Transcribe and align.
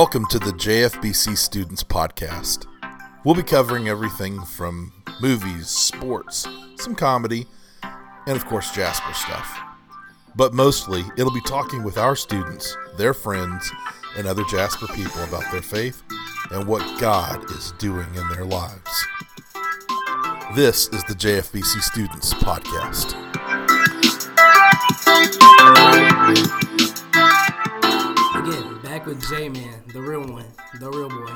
Welcome 0.00 0.24
to 0.28 0.38
the 0.38 0.52
JFBC 0.52 1.36
Students 1.36 1.84
Podcast. 1.84 2.64
We'll 3.22 3.34
be 3.34 3.42
covering 3.42 3.88
everything 3.88 4.40
from 4.46 4.94
movies, 5.20 5.68
sports, 5.68 6.48
some 6.76 6.94
comedy, 6.94 7.46
and 7.82 8.34
of 8.34 8.46
course, 8.46 8.72
Jasper 8.72 9.12
stuff. 9.12 9.60
But 10.34 10.54
mostly, 10.54 11.04
it'll 11.18 11.34
be 11.34 11.42
talking 11.42 11.82
with 11.82 11.98
our 11.98 12.16
students, 12.16 12.74
their 12.96 13.12
friends, 13.12 13.70
and 14.16 14.26
other 14.26 14.42
Jasper 14.44 14.86
people 14.94 15.22
about 15.22 15.44
their 15.52 15.60
faith 15.60 16.02
and 16.50 16.66
what 16.66 16.98
God 16.98 17.44
is 17.50 17.72
doing 17.72 18.08
in 18.14 18.26
their 18.30 18.46
lives. 18.46 19.06
This 20.54 20.88
is 20.88 21.04
the 21.04 21.14
JFBC 21.14 21.82
Students 21.82 22.32
Podcast. 22.32 23.16
Back 28.90 29.06
with 29.06 29.24
J 29.30 29.48
Man, 29.48 29.84
the 29.92 30.02
real 30.02 30.26
one, 30.26 30.46
the 30.80 30.90
real 30.90 31.08
boy. 31.08 31.32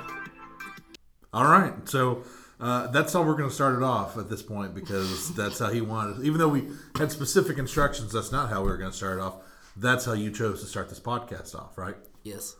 All 1.32 1.44
right, 1.44 1.72
so 1.88 2.24
uh, 2.58 2.88
that's 2.88 3.12
how 3.12 3.22
we're 3.22 3.36
going 3.36 3.48
to 3.48 3.54
start 3.54 3.76
it 3.76 3.82
off 3.84 4.18
at 4.18 4.28
this 4.28 4.42
point 4.42 4.74
because 4.74 5.32
that's 5.36 5.60
how 5.60 5.70
he 5.70 5.80
wanted. 5.80 6.24
Even 6.24 6.40
though 6.40 6.48
we 6.48 6.66
had 6.98 7.12
specific 7.12 7.56
instructions, 7.56 8.12
that's 8.12 8.32
not 8.32 8.50
how 8.50 8.62
we 8.62 8.70
were 8.70 8.76
going 8.76 8.90
to 8.90 8.96
start 8.96 9.18
it 9.18 9.20
off. 9.20 9.36
That's 9.76 10.04
how 10.04 10.14
you 10.14 10.32
chose 10.32 10.62
to 10.62 10.66
start 10.66 10.88
this 10.88 10.98
podcast 10.98 11.54
off, 11.54 11.78
right? 11.78 11.94
Yes. 12.24 12.56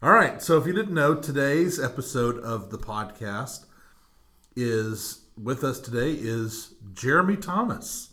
All 0.00 0.12
right. 0.12 0.40
So 0.40 0.56
if 0.58 0.64
you 0.64 0.72
didn't 0.72 0.94
know, 0.94 1.16
today's 1.16 1.80
episode 1.82 2.38
of 2.38 2.70
the 2.70 2.78
podcast 2.78 3.64
is 4.54 5.22
with 5.36 5.64
us 5.64 5.80
today 5.80 6.12
is 6.12 6.74
Jeremy 6.94 7.36
Thomas. 7.36 8.10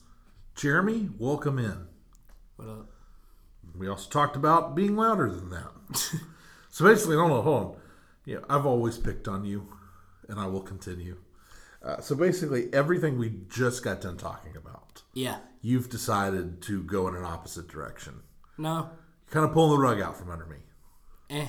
Jeremy, 0.55 1.10
welcome 1.20 1.60
in. 1.60 1.90
What 2.55 2.70
up? 2.70 2.90
We 3.77 3.88
also 3.88 4.10
talked 4.10 4.35
about 4.35 4.76
being 4.76 4.96
louder 4.96 5.32
than 5.32 5.52
that. 5.52 5.70
so 6.74 6.85
basically, 6.85 7.16
hold 7.18 7.32
on, 7.32 7.43
hold 7.43 7.63
on. 7.66 7.76
Yeah, 8.26 8.38
I've 8.49 8.66
always 8.66 8.98
picked 8.98 9.27
on 9.27 9.46
you, 9.46 9.68
and 10.27 10.40
I 10.40 10.48
will 10.48 10.62
continue. 10.62 11.18
Uh, 11.84 12.02
so 12.02 12.16
basically, 12.16 12.74
everything 12.74 13.20
we 13.20 13.41
just 13.48 13.84
got 13.84 14.02
done 14.02 14.18
talking 14.18 14.55
about, 14.57 15.04
Yeah. 15.13 15.38
you've 15.62 15.88
decided 15.90 16.63
to 16.63 16.82
go 16.82 17.07
in 17.10 17.16
an 17.16 17.26
opposite 17.26 17.68
direction. 17.68 18.24
No. 18.57 18.90
Kind 19.29 19.46
of 19.46 19.54
pulling 19.54 19.77
the 19.77 19.77
rug 19.77 20.01
out 20.01 20.18
from 20.18 20.32
under 20.32 20.48
me. 20.48 20.57
Eh. 21.29 21.46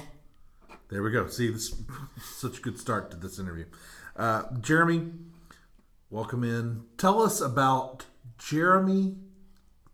There 0.90 1.02
we 1.02 1.10
go. 1.10 1.26
See, 1.28 1.48
this 1.50 1.74
such 2.22 2.58
a 2.58 2.60
good 2.60 2.78
start 2.78 3.10
to 3.12 3.16
this 3.16 3.38
interview. 3.38 3.64
Uh, 4.16 4.42
Jeremy, 4.60 5.10
welcome 6.10 6.44
in. 6.44 6.82
Tell 6.98 7.22
us 7.22 7.40
about 7.40 8.04
Jeremy 8.36 9.16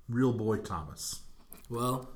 Real 0.09 0.33
Boy 0.33 0.57
Thomas. 0.57 1.21
Well, 1.69 2.11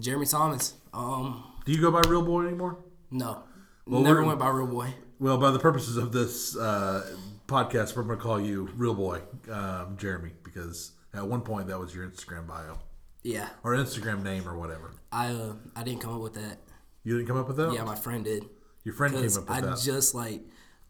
Jeremy 0.00 0.24
Thomas. 0.24 0.72
Um, 0.94 1.44
Do 1.66 1.72
you 1.72 1.80
go 1.80 1.90
by 1.90 2.00
Real 2.08 2.22
Boy 2.22 2.46
anymore? 2.46 2.78
no. 3.10 3.42
Well, 3.88 4.00
Never 4.00 4.16
we're- 4.16 4.26
went 4.26 4.40
by 4.40 4.48
real 4.48 4.66
boy. 4.66 4.94
Well, 5.20 5.38
by 5.38 5.52
the 5.52 5.60
purposes 5.60 5.96
of 5.96 6.10
this 6.10 6.56
uh, 6.56 7.08
podcast, 7.46 7.94
we're 7.96 8.02
going 8.02 8.18
to 8.18 8.22
call 8.22 8.40
you 8.40 8.68
Real 8.76 8.94
Boy 8.94 9.20
um, 9.48 9.96
Jeremy 9.96 10.32
because 10.42 10.90
at 11.14 11.24
one 11.24 11.42
point 11.42 11.68
that 11.68 11.78
was 11.78 11.94
your 11.94 12.04
Instagram 12.08 12.48
bio 12.48 12.78
Yeah. 13.22 13.48
or 13.62 13.74
Instagram 13.76 14.24
name 14.24 14.48
or 14.48 14.58
whatever. 14.58 14.90
I 15.12 15.28
uh 15.28 15.52
I 15.76 15.84
didn't 15.84 16.00
come 16.00 16.12
up 16.14 16.20
with 16.20 16.34
that. 16.34 16.58
You 17.04 17.16
didn't 17.16 17.28
come 17.28 17.36
up 17.36 17.46
with 17.46 17.58
that? 17.58 17.72
Yeah, 17.72 17.84
my 17.84 17.94
friend 17.94 18.24
did. 18.24 18.44
Your 18.82 18.92
friend 18.94 19.14
came 19.14 19.22
up 19.22 19.32
with 19.36 19.46
that. 19.46 19.52
I 19.52 19.60
that. 19.60 19.78
just 19.78 20.14
like 20.16 20.42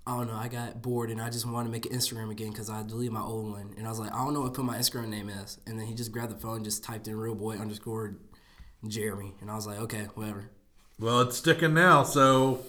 I 0.06 0.16
don't 0.16 0.28
know. 0.28 0.34
I 0.36 0.48
got 0.48 0.80
bored 0.80 1.10
and 1.10 1.20
I 1.20 1.28
just 1.28 1.44
wanted 1.47 1.66
to 1.69 1.72
make 1.72 1.84
an 1.84 1.92
Instagram 1.92 2.30
again 2.30 2.50
because 2.50 2.70
I 2.70 2.82
deleted 2.82 3.12
my 3.12 3.20
old 3.20 3.52
one 3.52 3.74
and 3.77 3.86
I 3.86 3.91
was 3.91 3.98
like 4.00 4.12
I 4.14 4.24
don't 4.24 4.32
know 4.32 4.41
what 4.41 4.54
to 4.54 4.60
put 4.60 4.64
my 4.64 4.78
Instagram 4.78 5.08
name 5.08 5.28
as 5.28 5.58
and 5.66 5.78
then 5.78 5.86
he 5.86 5.92
just 5.94 6.12
grabbed 6.12 6.32
the 6.32 6.38
phone 6.41 6.56
and 6.56 6.64
just 6.64 6.82
typed 6.82 7.06
in 7.08 7.14
real 7.16 7.34
boy 7.34 7.56
underscore 7.58 8.16
Jeremy 8.88 9.34
and 9.42 9.50
I 9.50 9.54
was 9.54 9.66
like 9.66 9.78
okay 9.80 10.04
whatever. 10.14 10.50
Well, 10.98 11.20
it's 11.20 11.36
sticking 11.36 11.75
now. 11.75 12.02
So, 12.02 12.64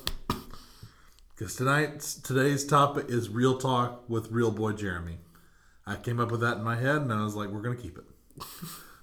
because 1.29 1.55
tonight's 1.55 2.15
today's 2.15 2.65
topic 2.65 3.05
is 3.09 3.29
real 3.29 3.57
talk 3.57 4.03
with 4.09 4.31
Real 4.31 4.51
Boy 4.51 4.73
Jeremy. 4.73 5.19
I 5.85 5.95
came 5.95 6.19
up 6.19 6.31
with 6.31 6.41
that 6.41 6.57
in 6.57 6.63
my 6.63 6.75
head, 6.75 6.97
and 6.97 7.13
I 7.13 7.23
was 7.23 7.35
like, 7.35 7.49
we're 7.49 7.61
to 7.75 7.81
keep 7.81 7.97
it. 7.97 8.03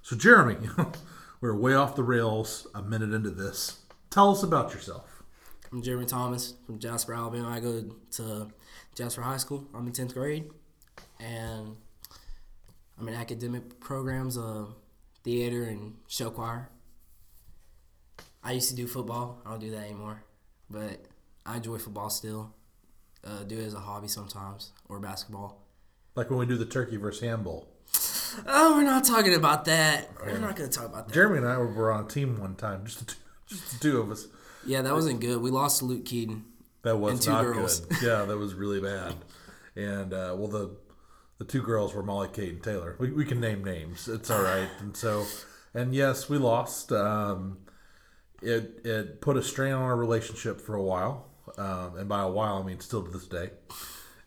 so, 0.02 0.16
Jeremy, 0.16 0.68
we're 1.40 1.56
way 1.56 1.74
off 1.74 1.96
the 1.96 2.02
rails. 2.02 2.66
A 2.74 2.82
minute 2.82 3.14
into 3.14 3.30
this. 3.30 3.80
Tell 4.10 4.30
us 4.30 4.42
about 4.42 4.74
yourself. 4.74 5.22
I'm 5.72 5.82
Jeremy 5.82 6.04
Thomas 6.04 6.54
from 6.66 6.78
Jasper, 6.78 7.14
Alabama. 7.14 7.48
I 7.48 7.60
go 7.60 7.84
to 8.12 8.48
Jasper 8.94 9.22
High 9.22 9.38
School. 9.38 9.66
I'm 9.74 9.86
in 9.86 9.92
10th 9.92 10.14
grade. 10.14 10.50
And 11.18 11.76
I'm 13.00 13.08
in 13.08 13.14
academic 13.14 13.80
programs, 13.80 14.36
uh, 14.36 14.66
theater 15.24 15.64
and 15.64 15.94
show 16.06 16.30
choir. 16.30 16.68
I 18.44 18.52
used 18.52 18.68
to 18.68 18.76
do 18.76 18.86
football. 18.86 19.40
I 19.44 19.50
don't 19.50 19.60
do 19.60 19.70
that 19.70 19.84
anymore. 19.84 20.22
But 20.70 21.06
I 21.46 21.56
enjoy 21.56 21.78
football 21.78 22.10
still. 22.10 22.54
Uh, 23.24 23.42
do 23.44 23.58
it 23.58 23.64
as 23.64 23.74
a 23.74 23.80
hobby 23.80 24.06
sometimes, 24.08 24.72
or 24.88 25.00
basketball. 25.00 25.62
Like 26.14 26.28
when 26.28 26.38
we 26.38 26.46
do 26.46 26.58
the 26.58 26.66
turkey 26.66 26.98
versus 26.98 27.22
ham 27.22 27.42
bowl. 27.42 27.68
Oh, 28.46 28.76
we're 28.76 28.82
not 28.82 29.04
talking 29.04 29.34
about 29.34 29.64
that. 29.64 30.10
We're 30.20 30.38
not 30.38 30.56
going 30.56 30.68
to 30.68 30.76
talk 30.78 30.86
about 30.88 31.08
that. 31.08 31.14
Jeremy 31.14 31.38
and 31.38 31.46
I 31.48 31.56
were 31.56 31.90
on 31.90 32.04
a 32.04 32.08
team 32.08 32.38
one 32.38 32.54
time, 32.54 32.84
just 32.84 32.98
the 32.98 33.04
two, 33.06 33.16
just 33.46 33.72
the 33.72 33.78
two 33.78 34.00
of 34.00 34.10
us. 34.10 34.26
Yeah, 34.66 34.82
that 34.82 34.92
wasn't 34.92 35.20
good. 35.20 35.40
We 35.40 35.50
lost 35.50 35.78
to 35.78 35.84
Luke 35.86 36.04
Keaton. 36.04 36.44
That 36.82 36.98
was 36.98 37.26
not 37.26 37.44
girls. 37.44 37.80
good. 37.80 37.98
Yeah, 38.02 38.24
that 38.24 38.36
was 38.36 38.52
really 38.54 38.80
bad. 38.80 39.14
And 39.76 40.12
uh, 40.12 40.34
well, 40.36 40.48
the 40.48 40.76
the 41.38 41.44
two 41.44 41.62
girls 41.62 41.94
were 41.94 42.02
Molly, 42.02 42.28
Kate, 42.32 42.52
and 42.52 42.62
Taylor. 42.62 42.96
We, 42.98 43.10
we 43.10 43.24
can 43.24 43.40
name 43.40 43.64
names. 43.64 44.06
It's 44.06 44.30
all 44.30 44.42
right. 44.42 44.68
And 44.80 44.96
so, 44.96 45.24
and 45.72 45.94
yes, 45.94 46.28
we 46.28 46.36
lost. 46.38 46.92
Um, 46.92 47.58
it 48.42 48.80
it 48.84 49.20
put 49.20 49.36
a 49.36 49.42
strain 49.42 49.72
on 49.72 49.82
our 49.82 49.96
relationship 49.96 50.60
for 50.60 50.74
a 50.74 50.82
while, 50.82 51.26
um, 51.58 51.96
and 51.98 52.08
by 52.08 52.22
a 52.22 52.30
while 52.30 52.62
I 52.62 52.66
mean 52.66 52.80
still 52.80 53.02
to 53.02 53.10
this 53.10 53.26
day. 53.26 53.50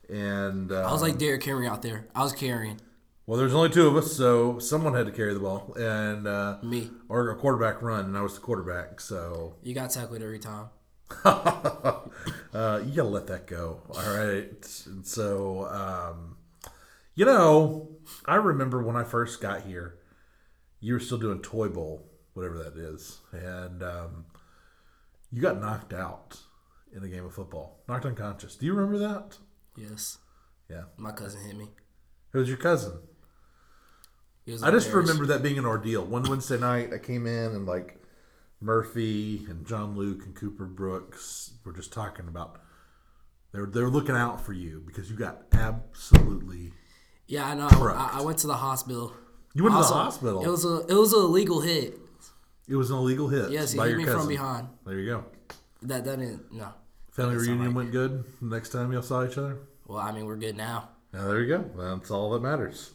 And 0.09 0.71
uh, 0.71 0.87
I 0.87 0.91
was 0.91 1.01
like 1.01 1.17
Derrick 1.17 1.43
Henry 1.43 1.67
out 1.67 1.81
there. 1.81 2.07
I 2.15 2.23
was 2.23 2.33
carrying 2.33 2.79
well, 3.27 3.37
there's 3.37 3.53
only 3.53 3.69
two 3.69 3.87
of 3.87 3.97
us, 3.97 4.13
so 4.13 4.57
someone 4.59 4.93
had 4.93 5.05
to 5.05 5.11
carry 5.11 5.33
the 5.33 5.41
ball, 5.41 5.73
and 5.77 6.25
uh, 6.25 6.59
me. 6.63 6.89
or 7.09 7.29
a 7.29 7.35
quarterback 7.35 7.81
run, 7.81 8.05
and 8.05 8.17
I 8.17 8.21
was 8.21 8.35
the 8.35 8.39
quarterback. 8.39 9.01
So 9.01 9.57
You 9.61 9.75
got 9.75 9.89
tackled 9.89 10.21
every 10.21 10.39
time. 10.39 10.69
uh, 11.25 11.99
you 12.85 12.95
gotta 12.95 13.09
let 13.09 13.27
that 13.27 13.45
go. 13.45 13.81
All 13.89 14.17
right. 14.17 14.83
And 14.85 15.05
so, 15.05 15.65
um, 15.65 16.37
you 17.15 17.25
know, 17.25 17.89
I 18.25 18.35
remember 18.35 18.81
when 18.81 18.95
I 18.95 19.03
first 19.03 19.41
got 19.41 19.63
here, 19.63 19.95
you 20.79 20.93
were 20.93 20.99
still 21.01 21.17
doing 21.17 21.41
Toy 21.41 21.67
Bowl, 21.67 22.06
whatever 22.37 22.57
that 22.63 22.77
is, 22.77 23.19
and 23.31 23.81
um, 23.81 24.25
you 25.31 25.41
got 25.41 25.59
knocked 25.59 25.91
out 25.91 26.37
in 26.95 27.03
a 27.03 27.07
game 27.07 27.25
of 27.25 27.33
football, 27.33 27.79
knocked 27.89 28.05
unconscious. 28.05 28.55
Do 28.55 28.65
you 28.67 28.73
remember 28.73 28.99
that? 28.99 29.37
Yes. 29.75 30.19
Yeah, 30.69 30.83
My 30.97 31.11
cousin 31.11 31.41
hit 31.45 31.55
me. 31.57 31.69
it 32.33 32.37
was 32.37 32.47
your 32.47 32.57
cousin. 32.57 32.99
Was 34.45 34.63
I 34.63 34.71
just 34.71 34.91
remember 34.91 35.25
that 35.27 35.41
being 35.41 35.57
an 35.57 35.65
ordeal. 35.65 36.05
One 36.05 36.23
Wednesday 36.23 36.57
night, 36.59 36.93
I 36.93 36.99
came 36.99 37.25
in 37.25 37.51
and 37.55 37.65
like 37.65 37.99
Murphy 38.61 39.45
and 39.49 39.65
John 39.65 39.95
Luke 39.95 40.23
and 40.25 40.35
Cooper 40.35 40.65
Brooks 40.65 41.53
were 41.65 41.73
just 41.73 41.91
talking 41.91 42.27
about 42.27 42.59
they're 43.51 43.65
they 43.65 43.81
were 43.81 43.89
looking 43.89 44.15
out 44.15 44.41
for 44.45 44.53
you 44.53 44.83
because 44.85 45.09
you 45.09 45.15
got 45.17 45.43
absolutely. 45.53 46.71
Yeah, 47.27 47.47
I 47.47 47.55
know. 47.55 47.67
I, 47.67 48.19
I 48.19 48.21
went 48.21 48.37
to 48.39 48.47
the 48.47 48.55
hospital. 48.55 49.13
You 49.53 49.63
went 49.63 49.75
to 49.75 49.81
the 49.81 49.87
hospital. 49.87 50.43
It 50.43 50.47
was 50.49 50.65
a 50.65 50.85
it 50.87 50.93
was 50.95 51.13
a 51.13 51.17
illegal 51.17 51.61
hit. 51.61 51.97
It 52.67 52.75
was 52.75 52.91
an 52.91 52.97
illegal 52.97 53.27
hit. 53.27 53.51
Yes, 53.51 53.71
he 53.71 53.77
by 53.77 53.85
hit 53.85 53.91
your 53.91 53.99
me 53.99 54.05
cousin. 54.05 54.19
from 54.19 54.29
behind. 54.29 54.67
There 54.85 54.99
you 54.99 55.05
go. 55.09 55.25
That 55.83 56.05
that 56.05 56.19
didn't 56.19 56.51
no. 56.51 56.73
Family 57.11 57.37
reunion 57.37 57.67
right. 57.67 57.75
went 57.75 57.91
good. 57.91 58.23
Next 58.41 58.69
time 58.69 58.91
y'all 58.91 59.01
saw 59.01 59.25
each 59.25 59.37
other. 59.37 59.57
Well, 59.87 59.99
I 59.99 60.11
mean, 60.11 60.25
we're 60.25 60.35
good 60.35 60.57
now. 60.57 60.89
Now 61.13 61.27
there 61.27 61.41
you 61.41 61.57
go. 61.57 61.95
That's 61.95 62.11
all 62.11 62.29
that 62.31 62.41
matters. 62.41 62.91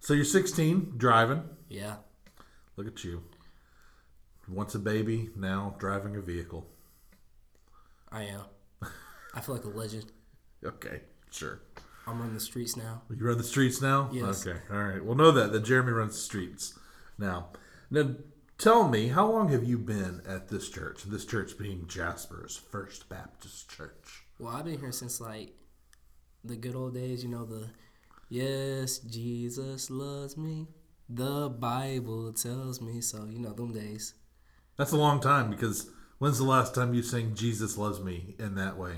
So 0.00 0.14
you're 0.14 0.24
16, 0.24 0.94
driving. 0.96 1.42
Yeah. 1.68 1.96
Look 2.76 2.86
at 2.86 3.02
you. 3.04 3.24
Once 4.48 4.74
a 4.74 4.78
baby, 4.78 5.30
now 5.36 5.74
driving 5.78 6.16
a 6.16 6.20
vehicle. 6.20 6.66
I 8.10 8.22
am. 8.22 8.42
I 9.34 9.40
feel 9.40 9.54
like 9.56 9.64
a 9.64 9.68
legend. 9.68 10.06
Okay, 10.64 11.02
sure. 11.30 11.60
I'm 12.04 12.18
running 12.18 12.34
the 12.34 12.40
streets 12.40 12.76
now. 12.76 13.02
You 13.08 13.24
run 13.24 13.38
the 13.38 13.44
streets 13.44 13.80
now? 13.80 14.10
Yes. 14.12 14.44
Okay. 14.44 14.58
All 14.72 14.82
right. 14.82 15.04
Well, 15.04 15.14
know 15.14 15.30
that 15.30 15.52
that 15.52 15.60
Jeremy 15.60 15.92
runs 15.92 16.14
the 16.14 16.20
streets 16.20 16.76
now. 17.16 17.50
Now, 17.92 18.16
tell 18.58 18.88
me, 18.88 19.08
how 19.08 19.30
long 19.30 19.48
have 19.50 19.64
you 19.64 19.78
been 19.78 20.20
at 20.26 20.48
this 20.48 20.68
church? 20.68 21.04
This 21.04 21.24
church 21.24 21.56
being 21.56 21.86
Jasper's 21.86 22.56
First 22.56 23.08
Baptist 23.08 23.70
Church. 23.70 24.24
Well, 24.38 24.54
I've 24.54 24.64
been 24.64 24.78
here 24.78 24.92
since 24.92 25.20
like 25.20 25.54
the 26.44 26.56
good 26.56 26.74
old 26.74 26.94
days. 26.94 27.22
You 27.22 27.30
know 27.30 27.44
the 27.44 27.68
yes, 28.28 28.98
Jesus 28.98 29.90
loves 29.90 30.36
me. 30.36 30.66
The 31.08 31.48
Bible 31.48 32.32
tells 32.32 32.80
me 32.80 33.00
so. 33.00 33.24
You 33.24 33.38
know 33.38 33.52
them 33.52 33.72
days. 33.72 34.14
That's 34.76 34.92
a 34.92 34.96
long 34.96 35.20
time 35.20 35.50
because 35.50 35.90
when's 36.18 36.38
the 36.38 36.44
last 36.44 36.74
time 36.74 36.94
you 36.94 37.02
sang 37.02 37.34
"Jesus 37.34 37.78
Loves 37.78 38.00
Me" 38.00 38.34
in 38.38 38.54
that 38.56 38.76
way? 38.76 38.92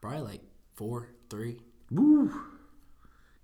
Probably 0.00 0.20
like 0.20 0.40
four, 0.74 1.08
three. 1.30 1.60
Woo! 1.90 2.30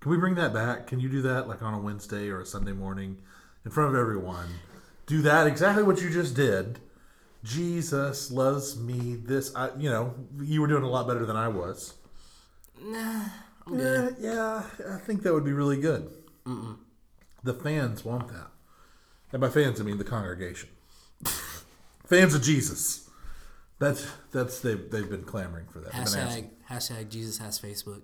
Can 0.00 0.10
we 0.12 0.16
bring 0.16 0.36
that 0.36 0.52
back? 0.52 0.86
Can 0.86 1.00
you 1.00 1.08
do 1.08 1.22
that 1.22 1.48
like 1.48 1.62
on 1.62 1.74
a 1.74 1.80
Wednesday 1.80 2.28
or 2.28 2.40
a 2.40 2.46
Sunday 2.46 2.72
morning 2.72 3.18
in 3.64 3.70
front 3.70 3.90
of 3.94 4.00
everyone? 4.00 4.48
Do 5.08 5.22
that 5.22 5.46
exactly 5.46 5.82
what 5.82 6.02
you 6.02 6.10
just 6.10 6.37
did, 6.37 6.78
Jesus 7.43 8.31
loves 8.31 8.78
me. 8.78 9.16
This, 9.16 9.55
I, 9.56 9.70
you 9.78 9.88
know, 9.88 10.14
you 10.38 10.60
were 10.60 10.66
doing 10.66 10.82
a 10.82 10.88
lot 10.88 11.08
better 11.08 11.25
than 11.25 11.34
I 11.34 11.49
was. 11.49 11.94
Nah, 12.81 13.25
Yeah, 13.72 14.10
yeah, 14.20 14.62
I 14.88 14.99
think 14.99 15.22
that 15.22 15.32
would 15.32 15.44
be 15.46 15.52
really 15.52 15.81
good. 15.81 16.12
The 17.43 17.55
fans 17.55 18.05
want 18.05 18.28
that, 18.28 18.49
and 19.32 19.40
by 19.40 19.49
fans 19.49 19.81
I 19.81 19.84
mean 19.84 19.99
the 19.99 20.05
congregation. 20.05 20.69
fans 22.06 22.34
of 22.34 22.43
Jesus. 22.43 23.08
That's 23.78 24.06
that's 24.32 24.60
they've 24.60 24.90
they've 24.90 25.08
been 25.08 25.25
clamoring 25.25 25.66
for 25.66 25.78
that. 25.81 25.93
They've 25.93 26.05
been 26.05 26.19
asking. 26.19 26.50
Hashtag 26.70 27.06
hashtag 27.06 27.08
Jesus 27.10 27.38
has 27.38 27.58
Facebook. 27.60 28.02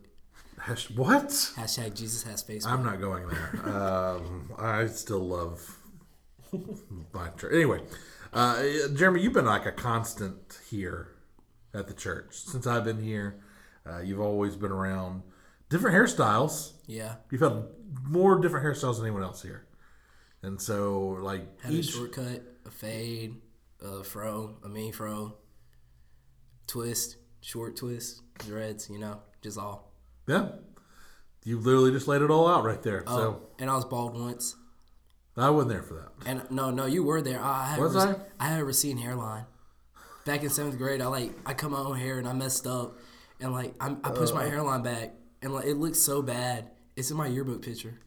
Hash, 0.58 0.90
what? 0.90 1.28
Hashtag 1.28 1.94
Jesus 1.94 2.22
has 2.24 2.42
Facebook. 2.44 2.68
I'm 2.68 2.84
not 2.84 3.00
going 3.00 3.28
there. 3.28 3.60
Um, 3.64 4.52
I 4.58 4.86
still 4.86 5.20
love 5.26 5.78
my 7.12 7.28
church. 7.30 7.52
Anyway, 7.54 7.80
uh, 8.32 8.62
Jeremy, 8.94 9.22
you've 9.22 9.32
been 9.32 9.46
like 9.46 9.66
a 9.66 9.72
constant 9.72 10.58
here 10.68 11.08
at 11.72 11.86
the 11.88 11.94
church 11.94 12.34
since 12.36 12.66
I've 12.66 12.84
been 12.84 13.02
here. 13.02 13.40
Uh, 13.88 14.00
you've 14.00 14.20
always 14.20 14.56
been 14.56 14.72
around. 14.72 15.22
Different 15.70 15.96
hairstyles. 15.96 16.72
yeah. 16.86 17.16
You've 17.30 17.40
had 17.40 17.64
more 18.08 18.38
different 18.38 18.64
hairstyles 18.66 18.96
than 18.96 19.06
anyone 19.06 19.22
else 19.22 19.42
here, 19.42 19.66
and 20.42 20.60
so 20.60 21.18
like 21.20 21.60
Had 21.62 21.72
each. 21.72 21.88
a 21.88 21.92
shortcut, 21.92 22.42
a 22.66 22.70
fade, 22.70 23.36
a 23.80 24.04
fro, 24.04 24.56
a 24.62 24.68
mini 24.68 24.92
fro, 24.92 25.36
twist, 26.66 27.16
short 27.40 27.76
twist, 27.76 28.22
dreads. 28.38 28.88
You 28.90 28.98
know, 28.98 29.20
just 29.42 29.58
all. 29.58 29.92
Yeah, 30.26 30.48
you 31.44 31.58
literally 31.58 31.90
just 31.92 32.08
laid 32.08 32.22
it 32.22 32.30
all 32.30 32.46
out 32.48 32.64
right 32.64 32.82
there. 32.82 33.04
Oh, 33.06 33.16
So 33.16 33.42
and 33.58 33.68
I 33.70 33.74
was 33.74 33.84
bald 33.84 34.18
once. 34.18 34.56
I 35.36 35.50
wasn't 35.50 35.70
there 35.72 35.82
for 35.82 35.94
that. 35.94 36.28
And 36.28 36.50
no, 36.50 36.70
no, 36.70 36.86
you 36.86 37.02
were 37.02 37.20
there. 37.20 37.40
I, 37.40 37.62
I 37.62 37.66
had 37.70 37.80
Was 37.80 37.96
I? 37.96 38.14
I 38.38 38.48
had 38.48 38.60
a 38.60 38.64
receding 38.64 38.98
hairline. 38.98 39.46
Back 40.24 40.42
in 40.42 40.50
seventh 40.50 40.78
grade, 40.78 41.00
I 41.02 41.06
like 41.06 41.32
I 41.44 41.54
cut 41.54 41.70
my 41.70 41.78
own 41.78 41.96
hair 41.98 42.18
and 42.18 42.26
I 42.28 42.32
messed 42.32 42.66
up, 42.66 42.98
and 43.40 43.52
like 43.52 43.74
I, 43.80 43.96
I 44.04 44.10
pushed 44.10 44.32
Uh. 44.32 44.36
my 44.36 44.44
hairline 44.46 44.82
back, 44.82 45.12
and 45.42 45.52
like 45.52 45.66
it 45.66 45.74
looks 45.76 45.98
so 45.98 46.22
bad. 46.22 46.70
It's 46.96 47.10
in 47.10 47.16
my 47.16 47.26
yearbook 47.26 47.62
picture. 47.62 47.98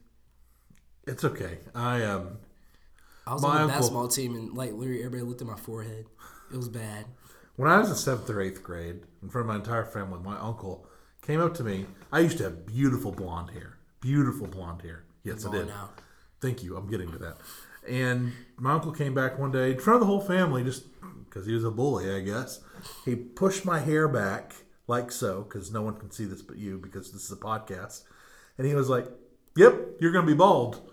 It's 1.06 1.24
okay. 1.24 1.58
I 1.74 2.02
um. 2.04 2.38
I 3.26 3.34
was 3.34 3.44
on 3.44 3.54
the 3.54 3.60
uncle- 3.62 3.76
basketball 3.78 4.08
team, 4.08 4.34
and 4.34 4.54
like 4.56 4.72
literally 4.72 5.00
everybody 5.04 5.22
looked 5.22 5.42
at 5.42 5.46
my 5.46 5.56
forehead. 5.56 6.06
It 6.52 6.56
was 6.56 6.68
bad. 6.68 7.04
When 7.56 7.70
I 7.70 7.78
was 7.78 7.90
in 7.90 7.96
seventh 7.96 8.30
or 8.30 8.40
eighth 8.40 8.62
grade, 8.62 9.00
in 9.22 9.28
front 9.28 9.44
of 9.44 9.48
my 9.48 9.56
entire 9.56 9.84
family, 9.84 10.18
my 10.24 10.38
uncle 10.38 10.86
came 11.22 11.40
up 11.40 11.54
to 11.54 11.64
me. 11.64 11.86
I 12.10 12.20
used 12.20 12.38
to 12.38 12.44
have 12.44 12.64
beautiful 12.66 13.12
blonde 13.12 13.50
hair. 13.50 13.76
Beautiful 14.00 14.46
blonde 14.46 14.80
hair. 14.82 15.04
Yes, 15.24 15.44
I 15.44 15.50
did. 15.50 15.66
now. 15.66 15.90
Thank 16.40 16.62
you. 16.62 16.76
I'm 16.76 16.88
getting 16.88 17.10
to 17.12 17.18
that. 17.18 17.38
And 17.88 18.32
my 18.58 18.72
uncle 18.72 18.92
came 18.92 19.14
back 19.14 19.38
one 19.38 19.50
day 19.50 19.72
in 19.72 19.78
front 19.78 19.96
of 19.96 20.00
the 20.00 20.06
whole 20.06 20.20
family, 20.20 20.62
just 20.62 20.84
because 21.24 21.46
he 21.46 21.52
was 21.54 21.64
a 21.64 21.70
bully, 21.70 22.12
I 22.14 22.20
guess. 22.20 22.60
He 23.04 23.16
pushed 23.16 23.64
my 23.64 23.80
hair 23.80 24.08
back 24.08 24.54
like 24.86 25.10
so, 25.10 25.42
because 25.42 25.72
no 25.72 25.82
one 25.82 25.96
can 25.96 26.10
see 26.10 26.24
this 26.24 26.42
but 26.42 26.56
you, 26.58 26.78
because 26.78 27.12
this 27.12 27.24
is 27.24 27.32
a 27.32 27.36
podcast. 27.36 28.02
And 28.56 28.66
he 28.66 28.74
was 28.74 28.88
like, 28.88 29.06
"Yep, 29.56 29.74
you're 30.00 30.12
going 30.12 30.26
to 30.26 30.32
be 30.32 30.36
bald." 30.36 30.90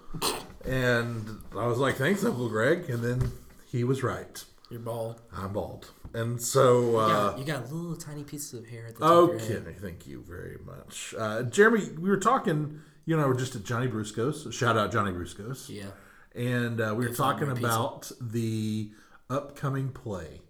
And 0.64 1.40
I 1.58 1.68
was 1.68 1.78
like, 1.78 1.96
"Thanks, 1.96 2.24
Uncle 2.24 2.50
Greg." 2.50 2.90
And 2.90 3.04
then 3.04 3.32
he 3.68 3.84
was 3.84 4.04
right. 4.04 4.44
You're 4.70 4.80
bald. 4.80 5.22
I'm 5.36 5.54
bald. 5.54 5.92
And 6.14 6.42
so. 6.42 6.98
Uh, 6.98 7.08
You 7.08 7.14
got, 7.14 7.40
you 7.40 7.46
got 7.46 7.72
little 7.72 7.96
tiny 7.96 8.24
pieces 8.24 8.54
of 8.54 8.68
hair 8.68 8.88
at 8.88 8.96
the 8.96 9.00
top 9.02 9.12
of 9.34 9.50
your 9.50 9.60
Okay, 9.60 9.76
thank 9.80 10.08
you 10.08 10.24
very 10.28 10.58
much, 10.66 11.14
uh, 11.18 11.44
Jeremy. 11.44 11.90
We 12.00 12.10
were 12.10 12.18
talking. 12.18 12.82
You 13.06 13.16
and 13.16 13.24
I 13.24 13.28
were 13.28 13.36
just 13.36 13.56
at 13.56 13.64
Johnny 13.64 13.88
Brusco's. 13.88 14.54
Shout 14.54 14.78
out 14.78 14.92
Johnny 14.92 15.12
Brusco's. 15.12 15.70
Yeah. 15.70 15.92
And 16.34 16.82
uh, 16.82 16.94
we 16.98 17.08
were 17.08 17.14
talking 17.14 17.50
about 17.50 18.12
the 18.20 18.92
upcoming 19.30 19.90
play, 19.90 20.42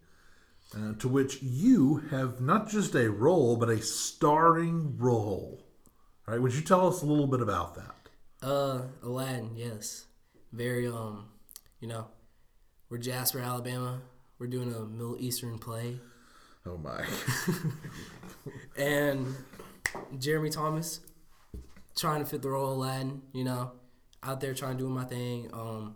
uh, 0.75 0.93
to 0.99 1.07
which 1.07 1.41
you 1.41 1.97
have 2.09 2.41
not 2.41 2.69
just 2.69 2.95
a 2.95 3.09
role 3.09 3.55
but 3.55 3.69
a 3.69 3.81
starring 3.81 4.97
role. 4.97 5.61
All 6.27 6.33
right, 6.33 6.41
would 6.41 6.55
you 6.55 6.61
tell 6.61 6.87
us 6.87 7.03
a 7.03 7.05
little 7.05 7.27
bit 7.27 7.41
about 7.41 7.75
that? 7.75 7.95
Uh, 8.41 8.81
Aladdin, 9.03 9.51
yes. 9.55 10.05
Very, 10.51 10.87
um, 10.87 11.27
you 11.79 11.87
know, 11.87 12.07
we're 12.89 12.97
Jasper, 12.97 13.39
Alabama. 13.39 14.01
We're 14.39 14.47
doing 14.47 14.73
a 14.73 14.79
Middle 14.79 15.17
Eastern 15.19 15.59
play. 15.59 15.99
Oh 16.65 16.77
my! 16.77 17.05
And 18.77 19.35
Jeremy 20.19 20.49
Thomas, 20.49 20.99
trying 21.95 22.19
to 22.23 22.25
fit 22.25 22.41
the 22.41 22.49
role 22.49 22.71
of 22.71 22.77
Aladdin, 22.77 23.21
you 23.33 23.43
know, 23.43 23.71
out 24.23 24.41
there 24.41 24.53
trying 24.53 24.77
to 24.77 24.83
do 24.83 24.89
my 24.89 25.05
thing. 25.05 25.49
Um, 25.53 25.95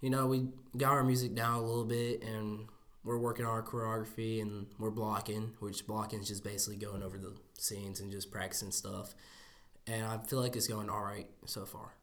you 0.00 0.10
know, 0.10 0.26
we 0.26 0.48
got 0.76 0.92
our 0.92 1.04
music 1.04 1.34
down 1.34 1.54
a 1.54 1.62
little 1.62 1.84
bit 1.84 2.22
and 2.22 2.66
we're 3.04 3.18
working 3.18 3.44
on 3.44 3.52
our 3.52 3.62
choreography 3.62 4.42
and 4.42 4.66
we're 4.78 4.90
blocking, 4.90 5.52
which 5.60 5.86
blocking 5.86 6.20
is 6.20 6.28
just 6.28 6.44
basically 6.44 6.76
going 6.76 7.02
over 7.02 7.18
the 7.18 7.34
scenes 7.58 8.00
and 8.00 8.10
just 8.10 8.30
practicing 8.30 8.70
stuff. 8.70 9.14
And 9.86 10.04
I 10.04 10.18
feel 10.18 10.40
like 10.40 10.56
it's 10.56 10.66
going 10.68 10.90
all 10.90 11.02
right 11.02 11.26
so 11.46 11.64
far. 11.64 11.94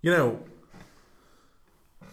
You 0.00 0.10
know, 0.12 0.40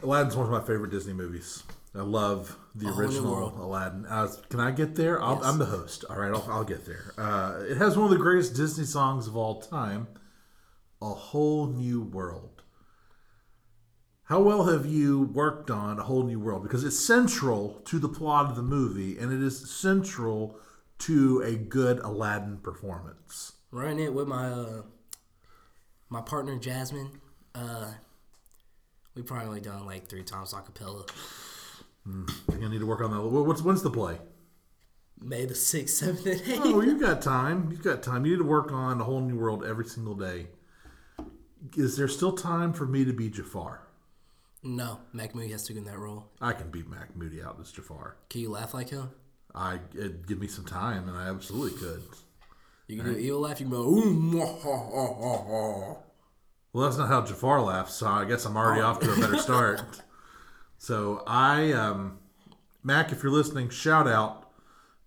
Aladdin's 0.04 0.36
one 0.36 0.46
of 0.46 0.52
my 0.52 0.60
favorite 0.60 0.92
Disney 0.92 1.14
movies. 1.14 1.64
I 1.96 2.02
love 2.02 2.56
the 2.76 2.90
original. 2.90 3.50
Aladdin. 3.60 4.06
Uh, 4.06 4.28
can 4.50 4.60
I 4.60 4.72
get 4.72 4.96
there? 4.96 5.22
I'll, 5.22 5.38
Yes. 5.38 5.46
I'm 5.46 5.58
the 5.58 5.66
host. 5.66 6.06
All 6.10 6.18
right, 6.18 6.32
I'll, 6.32 6.48
I'll 6.52 6.64
get 6.64 6.86
there. 6.86 7.14
Uh, 7.18 7.62
it 7.68 7.78
has 7.78 7.98
one 7.98 8.06
of 8.06 8.12
the 8.12 8.22
greatest 8.22 8.56
Disney 8.56 8.86
songs 8.86 9.28
of 9.28 9.36
all 9.36 9.62
time, 9.62 10.08
"A 11.02 11.10
Whole 11.10 11.68
New 11.68 12.02
World." 12.02 12.64
How 14.24 14.42
well 14.42 14.66
have 14.66 14.86
you 14.86 15.24
worked 15.34 15.72
on 15.72 16.00
"A 16.00 16.04
Whole 16.04 16.24
New 16.24 16.40
World"? 16.40 16.64
Because 16.64 16.84
it's 16.84 17.00
central 17.00 17.82
to 17.86 18.00
the 18.00 18.10
plot 18.10 18.50
of 18.50 18.56
the 18.56 18.64
movie, 18.64 19.18
and 19.18 19.32
it 19.32 19.42
is 19.42 19.70
central 19.70 20.60
to 21.00 21.42
a 21.42 21.56
good 21.56 22.00
Aladdin 22.00 22.58
performance. 22.58 23.54
Running 23.72 24.00
it 24.00 24.14
with 24.14 24.28
my 24.28 24.48
uh, 24.48 24.82
my 26.10 26.22
partner 26.22 26.58
Jasmine. 26.58 27.22
Uh, 27.54 27.94
we 29.16 29.22
probably 29.24 29.48
only 29.48 29.62
done 29.62 29.86
like 29.86 30.08
three 30.08 30.24
times 30.24 30.54
a 30.54 30.62
cappella. 30.62 31.06
You're 32.06 32.26
gonna 32.48 32.70
need 32.70 32.80
to 32.80 32.86
work 32.86 33.02
on 33.02 33.12
that. 33.12 33.22
What's 33.22 33.62
when's 33.62 33.82
the 33.82 33.92
play? 33.92 34.20
May 35.20 35.46
the 35.46 35.56
sixth, 35.56 35.96
seventh, 35.96 36.26
and 36.26 36.42
eighth. 36.42 36.62
Oh, 36.64 36.82
you've 36.82 37.02
got 37.02 37.22
time. 37.22 37.70
You've 37.72 37.84
got 37.84 38.04
time. 38.04 38.26
You 38.26 38.34
need 38.34 38.44
to 38.44 38.48
work 38.48 38.72
on 38.72 39.02
a 39.02 39.04
whole 39.04 39.22
new 39.22 39.38
world 39.38 39.66
every 39.66 39.86
single 39.86 40.16
day. 40.16 40.48
Is 41.76 41.98
there 41.98 42.08
still 42.08 42.34
time 42.34 42.74
for 42.74 42.86
me 42.86 43.06
to 43.06 43.14
be 43.14 43.30
Jafar? 43.30 43.82
No, 44.64 45.00
Mac 45.14 45.36
Moody 45.36 45.52
has 45.52 45.64
to 45.64 45.74
get 45.74 45.80
in 45.80 45.86
that 45.86 45.98
role. 45.98 46.30
I 46.42 46.54
can 46.54 46.70
beat 46.70 46.90
Mac 46.90 47.16
Moody 47.16 47.42
out 47.42 47.58
as 47.60 47.72
Jafar. 47.72 48.18
Can 48.30 48.42
you 48.42 48.52
laugh 48.52 48.74
like 48.74 48.90
him? 48.90 49.12
I 49.56 49.80
it'd 49.96 50.28
give 50.28 50.40
me 50.40 50.48
some 50.48 50.66
time, 50.66 51.08
and 51.08 51.18
I 51.18 51.30
absolutely 51.30 51.80
could. 51.80 52.04
You 52.88 53.02
can 53.02 53.14
do 53.14 53.20
evil 53.20 53.42
laugh. 53.42 53.60
You 53.60 53.66
can 53.66 53.76
go 53.76 53.82
ooh, 53.82 54.40
ha, 54.40 54.46
ha, 54.64 55.44
ha. 55.44 55.98
Well, 56.74 56.86
that's 56.86 56.98
not 56.98 57.08
how 57.08 57.22
Jafar 57.22 57.62
laughs, 57.62 57.96
so 57.96 58.08
I 58.08 58.26
guess 58.26 58.46
I'm 58.46 58.56
already 58.56 58.82
off 58.82 59.00
to 59.00 59.12
a 59.12 59.16
better 59.16 59.38
start. 59.38 59.82
So 60.80 61.24
I, 61.26 61.72
um, 61.72 62.20
Mac, 62.84 63.12
if 63.12 63.24
you're 63.24 63.32
listening, 63.32 63.70
shout 63.70 64.08
out 64.08 64.52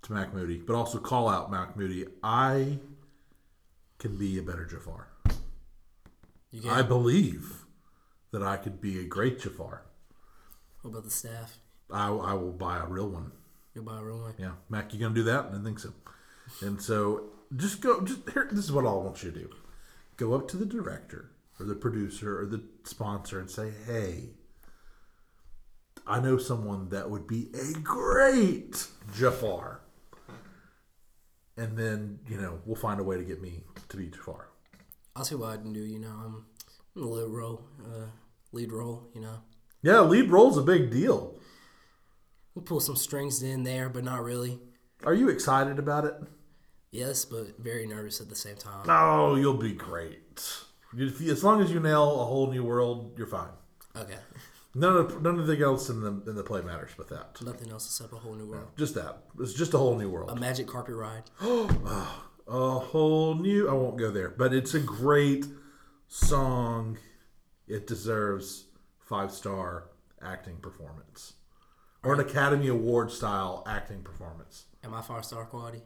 to 0.02 0.12
Mac 0.12 0.35
Moody, 0.35 0.59
but 0.59 0.75
also 0.75 0.99
call 0.99 1.29
out 1.29 1.49
Mac 1.49 1.76
Moody. 1.76 2.07
I 2.25 2.79
can 3.99 4.17
be 4.17 4.37
a 4.37 4.43
better 4.43 4.64
Jafar. 4.64 5.10
You 6.50 6.62
can. 6.62 6.71
I 6.71 6.83
believe 6.83 7.64
that 8.33 8.42
I 8.42 8.57
could 8.57 8.80
be 8.80 8.99
a 8.99 9.04
great 9.04 9.40
Jafar. 9.40 9.83
what 10.83 10.90
about 10.90 11.04
the 11.04 11.11
staff? 11.11 11.59
I, 11.90 12.09
I 12.09 12.35
will 12.35 12.52
buy 12.52 12.78
a 12.78 12.87
real 12.87 13.09
one. 13.09 13.33
You'll 13.75 13.85
buy 13.85 13.99
a 13.99 14.02
real 14.02 14.21
one. 14.21 14.35
Yeah, 14.38 14.52
Mac, 14.69 14.92
you 14.92 15.00
gonna 15.00 15.14
do 15.14 15.23
that? 15.25 15.47
I 15.47 15.49
didn't 15.50 15.64
think 15.64 15.78
so. 15.78 15.92
And 16.62 16.80
so 16.80 17.30
just 17.57 17.80
go. 17.80 18.00
Just 18.02 18.28
here. 18.30 18.49
This 18.50 18.64
is 18.64 18.73
what 18.73 18.85
I 18.85 18.92
want 18.92 19.23
you 19.23 19.30
to 19.30 19.38
do. 19.38 19.50
Go 20.16 20.35
up 20.35 20.49
to 20.49 20.57
the 20.57 20.66
director 20.66 21.30
or 21.59 21.66
the 21.66 21.75
producer 21.75 22.40
or 22.40 22.47
the 22.47 22.62
sponsor 22.85 23.38
and 23.38 23.50
say, 23.50 23.73
"Hey, 23.87 24.30
I 26.07 26.21
know 26.21 26.38
someone 26.38 26.88
that 26.90 27.11
would 27.11 27.26
be 27.26 27.50
a 27.54 27.78
great 27.78 28.88
Jafar." 29.14 29.80
And 31.57 31.76
then 31.76 32.21
you 32.28 32.37
know 32.40 32.61
we'll 32.64 32.76
find 32.76 33.00
a 33.00 33.04
way 33.04 33.16
to 33.16 33.25
get 33.25 33.40
me 33.40 33.64
to 33.88 33.97
be 33.97 34.09
Jafar. 34.09 34.50
I'll 35.21 35.25
see 35.27 35.35
what 35.35 35.50
I 35.50 35.57
can 35.59 35.75
do. 35.75 35.81
You 35.81 35.99
know, 35.99 36.09
I'm 36.09 36.47
in 36.97 37.03
a 37.03 37.07
lead 37.07 37.29
role, 37.29 37.61
uh, 37.85 38.07
lead 38.53 38.73
role. 38.73 39.07
You 39.15 39.21
know, 39.21 39.43
Yeah, 39.83 40.00
lead 40.00 40.31
role's 40.31 40.57
a 40.57 40.62
big 40.62 40.91
deal. 40.91 41.39
we'll 42.55 42.62
pull 42.65 42.81
some 42.81 42.97
strings 42.97 43.43
in 43.43 43.62
there, 43.65 43.91
but 43.91 44.03
not 44.03 44.23
really. 44.25 44.59
Are 45.05 45.12
you 45.12 45.29
excited 45.29 45.79
about 45.79 46.07
it? 46.07 46.15
Yes, 46.91 47.27
but 47.27 47.59
very 47.59 47.87
nervous 47.87 48.19
at 48.23 48.31
the 48.31 48.35
same 48.35 48.57
time. 48.57 48.87
Oh, 48.89 49.35
you'll 49.35 49.59
be 49.59 49.73
great. 49.73 50.43
As 50.99 51.45
long 51.45 51.61
as 51.61 51.71
you 51.71 51.81
nail 51.81 52.23
a 52.23 52.25
whole 52.25 52.50
new 52.50 52.65
world, 52.65 53.12
you're 53.19 53.27
fine. 53.27 53.53
Okay, 53.95 54.17
None 54.75 54.97
of 54.97 55.21
none 55.21 55.39
of 55.39 55.47
the 55.47 55.61
else 55.61 55.91
in 55.91 56.00
the 56.00 56.12
in 56.31 56.35
the 56.35 56.43
play 56.45 56.62
matters 56.62 56.93
but 56.97 57.09
that. 57.11 57.43
nothing 57.43 57.71
else 57.71 57.85
except 57.85 58.15
a 58.15 58.17
whole 58.17 58.35
new 58.37 58.47
world. 58.47 58.69
Just 58.79 58.95
that. 58.95 59.25
It's 59.39 59.53
just 59.53 59.75
a 59.75 59.79
whole 59.79 59.99
new 59.99 60.09
world. 60.09 60.31
A 60.31 60.37
magic 60.37 60.67
carpet 60.67 60.95
ride. 60.95 61.25
A 62.50 62.78
whole 62.80 63.35
new. 63.37 63.69
I 63.69 63.73
won't 63.73 63.97
go 63.97 64.11
there, 64.11 64.28
but 64.30 64.52
it's 64.52 64.75
a 64.75 64.80
great 64.80 65.47
song. 66.09 66.99
It 67.69 67.87
deserves 67.87 68.64
five 68.99 69.30
star 69.30 69.85
acting 70.21 70.57
performance. 70.57 71.35
or 72.02 72.14
an 72.14 72.21
Academy 72.21 72.69
Award 72.69 73.11
style 73.12 73.62
acting 73.66 74.02
performance. 74.02 74.64
Am 74.83 74.92
I 74.95 75.02
five 75.02 75.25
star 75.25 75.45
quality? 75.45 75.83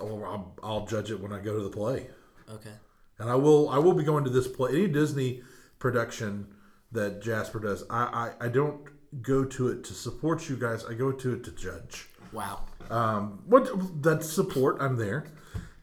Oh, 0.00 0.22
I'll, 0.24 0.56
I'll 0.62 0.86
judge 0.86 1.10
it 1.12 1.20
when 1.20 1.32
I 1.32 1.38
go 1.38 1.54
to 1.56 1.62
the 1.62 1.70
play, 1.70 2.08
Okay. 2.52 2.72
and 3.20 3.30
I 3.30 3.36
will. 3.36 3.68
I 3.68 3.78
will 3.78 3.94
be 3.94 4.02
going 4.02 4.24
to 4.24 4.30
this 4.30 4.48
play. 4.48 4.72
Any 4.72 4.88
Disney 4.88 5.42
production 5.78 6.48
that 6.90 7.22
Jasper 7.22 7.60
does, 7.60 7.84
I, 7.88 8.32
I, 8.40 8.46
I 8.46 8.48
don't 8.48 8.88
go 9.22 9.44
to 9.44 9.68
it 9.68 9.84
to 9.84 9.92
support 9.94 10.48
you 10.48 10.56
guys. 10.56 10.84
I 10.84 10.94
go 10.94 11.12
to 11.12 11.34
it 11.34 11.44
to 11.44 11.52
judge. 11.52 12.08
Wow. 12.32 12.64
Um, 12.90 13.42
what 13.46 14.02
that's 14.02 14.28
support. 14.28 14.78
I'm 14.80 14.96
there, 14.96 15.26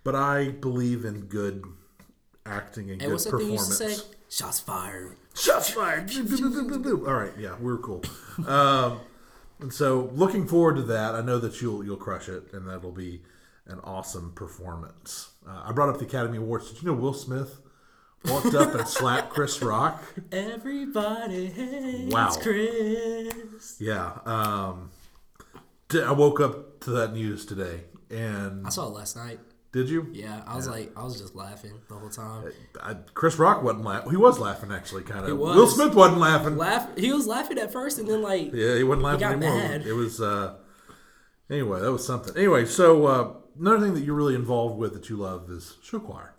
but 0.03 0.15
I 0.15 0.49
believe 0.49 1.05
in 1.05 1.21
good 1.25 1.63
acting 2.45 2.89
and 2.91 3.01
Hey, 3.01 3.07
good 3.07 3.13
what's 3.13 3.25
that 3.25 3.31
thing 3.37 3.51
you 3.51 3.57
performance. 3.57 3.81
used 3.81 3.99
to 3.99 4.05
say? 4.05 4.15
Shots 4.29 4.59
fired. 4.59 5.17
Shots 5.35 5.69
fired. 5.71 6.09
All 7.07 7.13
right, 7.13 7.33
yeah, 7.37 7.55
we're 7.59 7.77
cool. 7.77 8.03
Um, 8.47 8.99
and 9.59 9.71
so, 9.71 10.09
looking 10.13 10.47
forward 10.47 10.77
to 10.77 10.81
that. 10.83 11.13
I 11.13 11.21
know 11.21 11.37
that 11.39 11.61
you'll 11.61 11.83
you'll 11.85 11.95
crush 11.97 12.27
it, 12.29 12.51
and 12.53 12.67
that'll 12.67 12.91
be 12.91 13.21
an 13.67 13.79
awesome 13.83 14.31
performance. 14.33 15.29
Uh, 15.47 15.61
I 15.65 15.71
brought 15.71 15.89
up 15.89 15.99
the 15.99 16.05
Academy 16.05 16.37
Awards. 16.37 16.71
Did 16.71 16.81
you 16.81 16.87
know 16.89 16.95
Will 16.95 17.13
Smith 17.13 17.59
walked 18.25 18.55
up 18.55 18.73
and 18.73 18.87
slapped 18.87 19.29
Chris 19.29 19.61
Rock? 19.61 20.01
Everybody 20.31 21.45
hates 21.47 22.11
Wow. 22.13 22.31
Chris. 22.41 23.77
Yeah. 23.79 24.17
Um, 24.25 24.89
I 25.93 26.11
woke 26.13 26.39
up 26.39 26.79
to 26.81 26.89
that 26.91 27.13
news 27.13 27.45
today, 27.45 27.81
and 28.09 28.65
I 28.65 28.69
saw 28.69 28.87
it 28.87 28.93
last 28.93 29.15
night. 29.15 29.39
Did 29.71 29.89
you? 29.89 30.09
Yeah, 30.11 30.41
I 30.45 30.55
was 30.57 30.67
like, 30.67 30.91
I 30.97 31.03
was 31.03 31.19
just 31.19 31.33
laughing 31.35 31.73
the 31.87 31.95
whole 31.95 32.09
time. 32.09 32.51
I, 32.81 32.95
Chris 33.13 33.37
Rock 33.39 33.63
wasn't 33.63 33.85
laughing. 33.85 34.11
He 34.11 34.17
was 34.17 34.37
laughing 34.39 34.71
actually, 34.71 35.03
kind 35.03 35.25
of. 35.25 35.37
Will 35.37 35.67
Smith 35.67 35.93
wasn't 35.95 36.19
laughing. 36.19 36.57
Laugh. 36.57 36.89
He 36.97 37.13
was 37.13 37.25
laughing 37.27 37.57
at 37.57 37.71
first, 37.71 37.97
and 37.97 38.07
then 38.07 38.21
like, 38.21 38.51
Yeah, 38.53 38.75
he 38.75 38.83
wasn't 38.83 39.03
laughing 39.03 39.19
got 39.21 39.31
anymore. 39.33 39.55
mad. 39.57 39.85
It 39.87 39.93
was 39.93 40.19
uh 40.21 40.55
anyway, 41.49 41.79
that 41.79 41.91
was 41.91 42.05
something. 42.05 42.35
Anyway, 42.35 42.65
so 42.65 43.05
uh 43.07 43.33
another 43.59 43.79
thing 43.85 43.93
that 43.93 44.01
you're 44.01 44.15
really 44.15 44.35
involved 44.35 44.77
with 44.77 44.93
that 44.93 45.09
you 45.09 45.17
love 45.17 45.49
is 45.49 45.77
show 45.81 45.99
choir. 45.99 46.35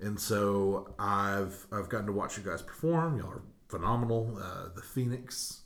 And 0.00 0.18
so 0.18 0.94
I've 0.98 1.66
I've 1.70 1.88
gotten 1.88 2.06
to 2.06 2.12
watch 2.12 2.36
you 2.38 2.42
guys 2.44 2.62
perform. 2.62 3.18
Y'all 3.18 3.28
are 3.30 3.42
phenomenal. 3.68 4.38
Uh 4.42 4.68
the 4.74 4.82
Phoenix 4.82 5.62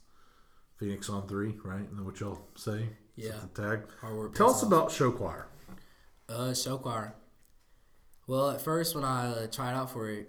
Phoenix 0.79 1.09
on 1.09 1.27
three, 1.29 1.55
right? 1.65 1.89
That 1.97 2.05
what 2.05 2.19
y'all 2.21 2.39
say? 2.57 2.91
Yeah. 3.17 3.33
tag. 3.55 3.81
Tell 4.35 4.51
us 4.51 4.63
off. 4.63 4.69
about 4.69 4.93
show 4.93 5.11
choir. 5.11 5.49
Uh, 6.29 6.53
show 6.53 6.77
choir. 6.77 7.15
Well, 8.27 8.51
at 8.51 8.61
first 8.61 8.95
when 8.95 9.03
I 9.03 9.29
uh, 9.29 9.47
tried 9.47 9.73
out 9.73 9.91
for 9.91 10.11
it 10.11 10.29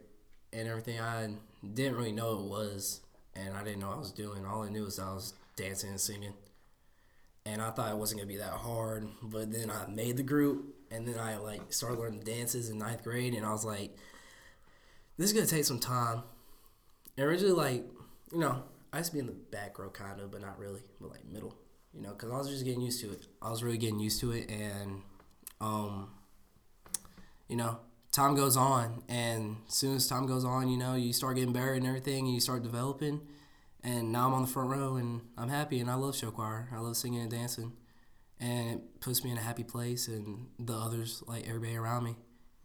and 0.54 0.66
everything, 0.66 0.98
I 0.98 1.30
didn't 1.74 1.98
really 1.98 2.14
know 2.14 2.40
it 2.40 2.46
was, 2.46 3.02
and 3.36 3.54
I 3.54 3.66
didn't 3.66 3.82
know 3.82 3.92
I 3.92 3.98
was 3.98 4.14
doing. 4.14 4.46
All 4.46 4.64
I 4.64 4.70
knew 4.70 4.84
was 4.84 4.98
I 4.98 5.14
was 5.14 5.34
dancing 5.58 5.90
and 5.90 6.00
singing, 6.00 6.34
and 7.46 7.62
I 7.62 7.72
thought 7.72 7.92
it 7.92 7.98
wasn't 7.98 8.22
gonna 8.22 8.30
be 8.30 8.38
that 8.38 8.54
hard. 8.54 9.10
But 9.22 9.52
then 9.52 9.70
I 9.70 9.88
made 9.88 10.16
the 10.16 10.24
group, 10.24 10.74
and 10.90 11.06
then 11.06 11.20
I 11.20 11.36
like 11.36 11.74
started 11.74 12.00
learning 12.00 12.20
the 12.20 12.32
dances 12.32 12.70
in 12.70 12.78
ninth 12.78 13.04
grade, 13.04 13.34
and 13.34 13.46
I 13.46 13.52
was 13.52 13.66
like, 13.66 13.94
"This 15.18 15.32
is 15.32 15.34
gonna 15.34 15.48
take 15.48 15.66
some 15.66 15.80
time." 15.80 16.24
And 17.18 17.26
originally, 17.28 17.52
like 17.52 17.84
you 18.32 18.40
know, 18.40 18.64
I 18.94 19.00
used 19.00 19.10
to 19.10 19.16
be 19.16 19.20
in 19.20 19.26
the 19.26 19.34
back 19.34 19.78
row 19.78 19.90
kind 19.90 20.22
of, 20.22 20.32
but 20.32 20.40
not 20.40 20.58
really, 20.58 20.80
but 21.02 21.12
like 21.12 21.26
middle, 21.26 21.56
you 21.94 22.02
know, 22.02 22.12
because 22.12 22.32
I 22.32 22.38
was 22.38 22.48
just 22.48 22.64
getting 22.64 22.82
used 22.82 23.02
to 23.02 23.12
it. 23.12 23.28
I 23.42 23.50
was 23.50 23.64
really 23.64 23.78
getting 23.78 24.00
used 24.00 24.22
to 24.22 24.32
it, 24.32 24.50
and 24.50 25.02
um, 25.62 26.10
you 27.48 27.56
know, 27.56 27.80
time 28.12 28.36
goes 28.36 28.58
on, 28.58 29.04
and 29.08 29.58
as 29.68 29.74
soon 29.74 29.96
as 29.96 30.08
time 30.08 30.26
goes 30.26 30.46
on, 30.46 30.70
you 30.70 30.78
know, 30.78 30.96
you 30.96 31.14
start 31.14 31.36
getting 31.36 31.54
better 31.54 31.74
and 31.74 31.86
everything, 31.86 32.26
and 32.26 32.34
you 32.34 32.40
start 32.40 32.64
developing. 32.64 33.22
And 33.84 34.12
now 34.12 34.28
I'm 34.28 34.34
on 34.34 34.42
the 34.42 34.48
front 34.48 34.70
row, 34.70 34.96
and 34.96 35.22
I'm 35.38 35.50
happy, 35.50 35.80
and 35.80 35.90
I 35.90 35.96
love 35.96 36.16
show 36.16 36.32
choir. 36.32 36.68
I 36.74 36.80
love 36.80 36.98
singing 36.98 37.22
and 37.22 37.32
dancing, 37.32 37.74
and 38.40 38.72
it 38.72 39.02
puts 39.02 39.24
me 39.24 39.32
in 39.32 39.38
a 39.38 39.42
happy 39.42 39.64
place, 39.64 40.08
and 40.08 40.48
the 40.60 40.74
others, 40.74 41.24
like 41.28 41.48
everybody 41.48 41.76
around 41.76 42.04
me, 42.04 42.16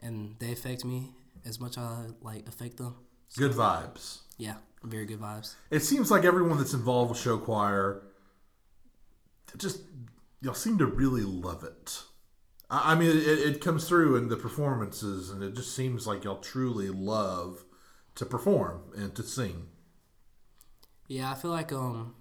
and 0.01 0.37
they 0.41 0.53
affect 0.53 0.85
me 0.85 1.13
as 1.45 1.61
much 1.61 1.79
as 1.79 1.85
I 1.85 2.07
like 2.21 2.49
affect 2.49 2.79
them. 2.79 2.97
Good 3.37 3.53
vibes. 3.53 4.21
Yeah, 4.39 4.57
very 4.83 5.07
good 5.07 5.21
vibes. 5.21 5.55
It 5.71 5.81
seems 5.81 6.11
like 6.11 6.25
everyone 6.25 6.59
that's 6.59 6.75
involved 6.75 7.11
with 7.11 7.19
show 7.21 7.39
choir 7.39 8.03
just 9.59 9.81
y'all 10.41 10.55
seem 10.55 10.79
to 10.79 10.87
really 10.87 11.23
love 11.23 11.65
it. 11.65 12.03
I 12.71 12.93
I 12.93 12.95
mean, 12.95 13.11
it, 13.11 13.27
it 13.27 13.61
comes 13.61 13.89
through 13.89 14.17
in 14.17 14.29
the 14.29 14.37
performances, 14.37 15.31
and 15.31 15.43
it 15.43 15.55
just 15.55 15.75
seems 15.75 16.07
like 16.07 16.25
y'all 16.25 16.39
truly 16.39 16.89
love 16.89 17.65
to 18.17 18.25
perform 18.27 18.83
and 18.97 19.15
to 19.17 19.23
sing. 19.23 19.69
Yeah, 21.09 21.31
I 21.31 21.35
feel 21.35 21.51
like 21.51 21.73
um, 21.73 22.15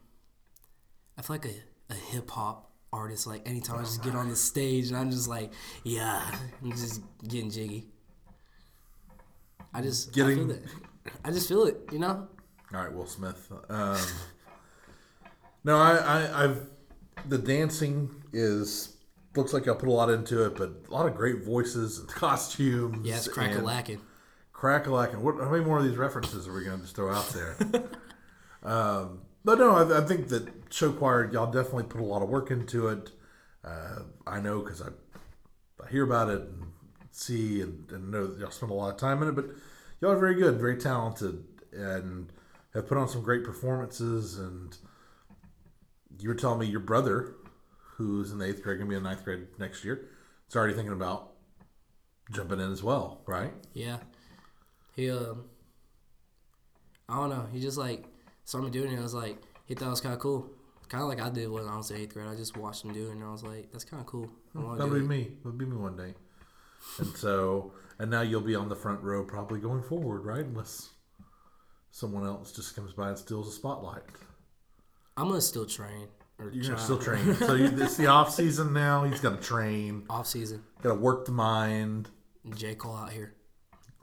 I 1.18 1.22
feel 1.22 1.36
like 1.36 1.46
a, 1.46 1.94
a 1.94 1.96
hip 1.96 2.30
hop 2.32 2.72
artist. 2.92 3.26
Like 3.28 3.48
anytime 3.48 3.80
I 3.80 3.84
just 3.84 4.04
get 4.04 4.16
on 4.16 4.30
the 4.30 4.36
stage 4.36 4.88
and 4.90 4.98
I'm 4.98 5.10
just 5.12 5.28
like, 5.28 5.52
yeah, 5.84 6.22
I'm 6.64 6.72
just 6.72 7.02
getting 7.28 7.50
jiggy. 7.50 7.88
I 9.74 9.82
just 9.82 10.10
I 10.10 10.12
Getting- 10.14 10.38
feel 10.50 10.52
it. 10.52 10.64
I 11.26 11.32
just 11.32 11.48
feel 11.50 11.66
it, 11.66 11.78
you 11.92 12.00
know. 12.00 12.28
All 12.74 12.80
right, 12.82 12.94
Will 12.94 13.06
Smith. 13.06 13.52
Um, 13.70 13.98
no, 15.64 15.78
I, 15.78 15.96
I, 15.98 16.44
I've 16.44 16.68
the 17.28 17.38
dancing 17.38 18.10
is 18.32 18.93
looks 19.36 19.54
like 19.54 19.68
I 19.68 19.74
put 19.74 19.90
a 19.90 19.92
lot 19.92 20.10
into 20.10 20.46
it, 20.46 20.56
but 20.56 20.84
a 20.90 20.94
lot 20.94 21.06
of 21.06 21.16
great 21.16 21.44
voices 21.44 22.00
and 22.00 22.08
costumes. 22.10 23.06
Yeah, 23.06 23.18
it's 23.18 23.28
and- 23.28 23.36
crack 23.36 23.56
a 23.56 23.62
lacking. 23.62 24.02
Crack-a-lackin'. 24.54 25.20
What? 25.20 25.36
How 25.40 25.50
many 25.50 25.66
more 25.66 25.80
of 25.80 25.84
these 25.84 25.98
references 25.98 26.48
are 26.48 26.54
we 26.54 26.64
going 26.64 26.78
to 26.78 26.84
just 26.84 26.96
throw 26.96 27.12
out 27.12 27.28
there? 27.30 27.58
um, 28.64 29.24
but 29.44 29.60
no, 29.60 29.72
I, 29.72 29.98
I 29.98 30.02
think 30.06 30.30
that 30.30 30.48
show 30.70 30.94
choir, 30.94 31.30
y'all 31.34 31.52
definitely 31.52 31.84
put 31.84 32.00
a 32.00 32.06
lot 32.06 32.22
of 32.22 32.30
work 32.30 32.50
into 32.50 32.88
it. 32.88 33.12
Uh, 33.62 34.04
I 34.26 34.40
know 34.40 34.62
because 34.62 34.82
I, 34.82 34.88
I 35.84 35.90
hear 35.90 36.06
about 36.06 36.30
it 36.30 36.40
and 36.42 36.68
see 37.12 37.60
and, 37.60 37.92
and 37.92 38.10
know 38.10 38.28
that 38.28 38.40
y'all 38.40 38.52
spend 38.52 38.72
a 38.72 38.76
lot 38.76 38.90
of 38.94 38.98
time 38.98 39.22
in 39.22 39.28
it. 39.28 39.36
But 39.36 39.48
y'all 40.00 40.12
are 40.12 40.20
very 40.20 40.36
good, 40.36 40.58
very 40.60 40.78
talented, 40.78 41.44
and 41.74 42.32
have 42.74 42.88
put 42.88 42.98
on 42.98 43.10
some 43.10 43.22
great 43.22 43.44
performances. 43.44 44.38
And 44.38 44.78
you 46.20 46.30
were 46.30 46.36
telling 46.36 46.60
me 46.60 46.68
your 46.68 46.80
brother, 46.80 47.36
who's 47.98 48.32
in 48.32 48.38
the 48.40 48.46
eighth 48.46 48.62
grade, 48.64 48.80
to 48.80 48.86
be 48.86 48.96
in 48.96 49.04
ninth 49.04 49.24
grade 49.24 49.48
next 49.60 49.84
year, 49.84 50.10
is 50.50 50.56
already 50.56 50.74
thinking 50.74 50.94
about 50.94 51.32
jumping 52.32 52.60
in 52.60 52.72
as 52.72 52.84
well, 52.84 53.22
right? 53.26 53.54
Yeah, 53.74 53.98
he 54.96 55.10
um, 55.12 55.46
I 57.10 57.16
don't 57.16 57.30
know. 57.30 57.48
He 57.52 57.60
just 57.60 57.78
like 57.78 58.06
saw 58.46 58.60
me 58.60 58.70
doing 58.70 58.92
it. 58.92 59.00
I 59.00 59.02
was 59.04 59.14
like, 59.14 59.38
he 59.66 59.76
thought 59.76 59.88
it 59.88 59.92
was 59.92 60.02
kind 60.02 60.14
of 60.14 60.20
cool. 60.20 60.50
Kind 60.90 61.02
of 61.04 61.10
like 61.10 61.22
I 61.22 61.30
did 61.30 61.50
when 61.50 61.68
I 61.68 61.78
was 61.78 61.90
in 61.92 61.98
eighth 61.98 62.14
grade. 62.14 62.28
I 62.28 62.36
just 62.36 62.56
watched 62.58 62.84
him 62.84 62.94
do 62.94 63.08
it, 63.08 63.12
and 63.12 63.24
I 63.24 63.32
was 63.32 63.44
like, 63.44 63.72
that's 63.72 63.84
kind 63.84 64.02
of 64.02 64.06
cool. 64.08 64.30
I 64.56 64.60
want 64.60 64.78
to 64.80 64.84
That'll 64.84 65.00
be 65.00 65.06
it. 65.06 65.08
me. 65.08 65.32
That'll 65.44 65.58
be 65.58 65.66
me 65.66 65.76
one 65.78 65.96
day. 65.98 66.14
And 67.00 67.16
so, 67.16 67.74
and 67.98 68.12
now 68.12 68.22
you'll 68.22 68.42
be 68.42 68.56
on 68.56 68.70
the 68.70 68.76
front 68.76 69.02
row 69.02 69.24
probably 69.24 69.60
going 69.60 69.82
forward, 69.84 70.26
right? 70.26 70.46
Unless 70.46 70.90
someone 71.92 72.26
else 72.26 72.52
just 72.52 72.76
comes 72.76 72.92
by 72.94 73.10
and 73.10 73.18
steals 73.18 73.48
a 73.48 73.52
spotlight. 73.52 74.04
I'm 75.16 75.30
gonna 75.30 75.42
still 75.42 75.66
train. 75.66 76.08
You're 76.52 76.78
still 76.78 76.98
train. 77.00 77.36
so 77.40 77.54
you, 77.56 77.66
it's 77.78 77.98
the 77.98 78.08
off 78.08 78.34
season 78.34 78.74
now. 78.74 79.04
He's 79.04 79.20
got 79.20 79.40
to 79.40 79.44
train. 79.48 80.04
Off 80.10 80.28
season. 80.28 80.64
Got 80.82 80.90
to 80.90 80.96
work 81.00 81.26
the 81.26 81.32
mind, 81.32 82.10
J 82.56 82.76
Cole 82.76 82.96
out 82.96 83.12
here. 83.12 83.34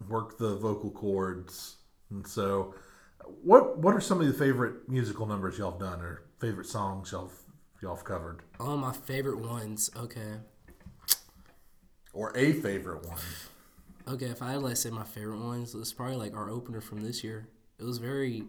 work 0.09 0.39
the 0.39 0.57
vocal 0.57 0.91
cords. 0.91 1.77
And 2.11 2.27
so, 2.27 2.75
what 3.43 3.79
what 3.79 3.95
are 3.95 4.01
some 4.01 4.21
of 4.21 4.27
the 4.27 4.33
favorite 4.33 4.89
musical 4.89 5.27
numbers 5.27 5.59
y'all 5.59 5.71
have 5.73 5.81
done, 5.81 6.01
or 6.01 6.23
favorite 6.41 6.67
songs 6.67 7.13
y'all 7.13 7.31
y'all 7.83 7.95
have 7.97 8.05
covered, 8.05 8.41
Oh, 8.59 8.77
my 8.77 8.93
favorite 8.93 9.39
ones. 9.39 9.91
Okay. 9.97 10.39
or 12.13 12.33
a 12.37 12.53
favorite 12.53 13.07
one? 13.07 13.19
Okay, 14.09 14.27
if 14.27 14.43
I 14.43 14.49
had 14.53 14.55
to 14.55 14.61
like 14.61 14.77
say 14.77 14.91
my 14.91 15.05
favorite 15.05 15.39
ones, 15.41 15.75
it's 15.75 15.93
probably 15.93 16.17
like 16.17 16.35
our 16.35 16.51
opener 16.51 16.81
from 16.81 17.03
this 17.03 17.23
year. 17.23 17.47
It 17.79 17.85
was 17.85 17.99
very 17.99 18.45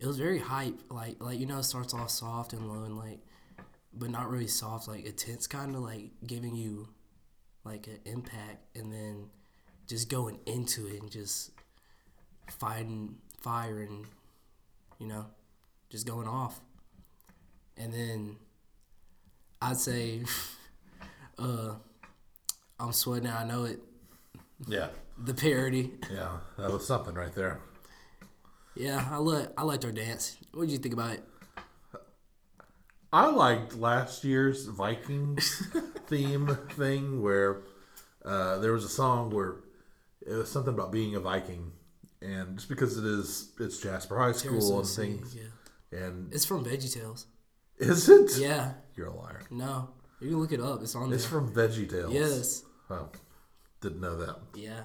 it 0.00 0.06
was 0.06 0.18
very 0.18 0.38
hype. 0.38 0.78
Like 0.90 1.16
like 1.22 1.38
you 1.38 1.46
know, 1.46 1.58
it 1.58 1.64
starts 1.64 1.94
off 1.94 2.10
soft 2.10 2.52
and 2.52 2.68
low 2.68 2.84
and 2.84 2.96
like 2.96 3.20
but 3.92 4.10
not 4.10 4.30
really 4.30 4.46
soft, 4.46 4.86
like 4.88 5.04
intense 5.04 5.46
kinda 5.46 5.78
like 5.78 6.10
giving 6.26 6.54
you 6.54 6.88
like 7.64 7.86
an 7.86 7.98
impact 8.04 8.76
and 8.76 8.92
then 8.92 9.26
just 9.86 10.08
going 10.08 10.38
into 10.46 10.86
it 10.86 11.00
and 11.02 11.10
just 11.10 11.50
fighting 12.50 13.16
fire 13.40 13.80
and 13.80 14.06
you 14.98 15.06
know, 15.06 15.26
just 15.90 16.06
going 16.06 16.28
off. 16.28 16.60
And 17.76 17.92
then 17.92 18.36
I'd 19.62 19.76
say 19.76 20.22
uh 21.38 21.74
I'm 22.80 22.92
sweating, 22.92 23.28
I 23.28 23.44
know 23.44 23.64
it. 23.64 23.80
Yeah, 24.68 24.88
The 25.24 25.34
parody. 25.34 25.92
yeah, 26.12 26.38
that 26.58 26.70
was 26.70 26.86
something 26.86 27.14
right 27.14 27.32
there. 27.34 27.58
Yeah, 28.78 29.04
I 29.10 29.16
like 29.16 29.48
I 29.56 29.62
liked 29.62 29.84
our 29.84 29.92
dance. 29.92 30.36
What 30.52 30.62
did 30.62 30.72
you 30.72 30.78
think 30.78 30.94
about 30.94 31.12
it? 31.12 31.24
I 33.12 33.26
liked 33.26 33.74
last 33.74 34.22
year's 34.22 34.66
Vikings 34.66 35.66
theme 36.06 36.56
thing 36.76 37.22
where 37.22 37.62
uh, 38.24 38.58
there 38.58 38.72
was 38.72 38.84
a 38.84 38.88
song 38.88 39.30
where 39.30 39.56
it 40.26 40.34
was 40.34 40.50
something 40.50 40.74
about 40.74 40.92
being 40.92 41.14
a 41.14 41.20
Viking, 41.20 41.72
and 42.20 42.56
just 42.56 42.68
because 42.68 42.98
it 42.98 43.04
is, 43.04 43.52
it's 43.58 43.78
Jasper 43.78 44.18
High 44.18 44.32
School 44.32 44.78
and 44.80 44.88
things, 44.88 45.34
yeah. 45.34 45.98
and 45.98 46.32
It's 46.34 46.44
from 46.44 46.64
VeggieTales. 46.64 47.24
Is 47.78 48.08
it? 48.08 48.36
Yeah. 48.38 48.72
You're 48.96 49.06
a 49.06 49.16
liar. 49.16 49.42
No. 49.50 49.88
You 50.20 50.30
can 50.30 50.40
look 50.40 50.52
it 50.52 50.60
up. 50.60 50.82
It's 50.82 50.94
on 50.94 51.12
It's 51.12 51.22
there. 51.22 51.40
from 51.40 51.54
VeggieTales. 51.54 52.12
Yes. 52.12 52.64
Oh, 52.90 53.08
didn't 53.80 54.00
know 54.00 54.18
that. 54.18 54.36
Yeah. 54.54 54.80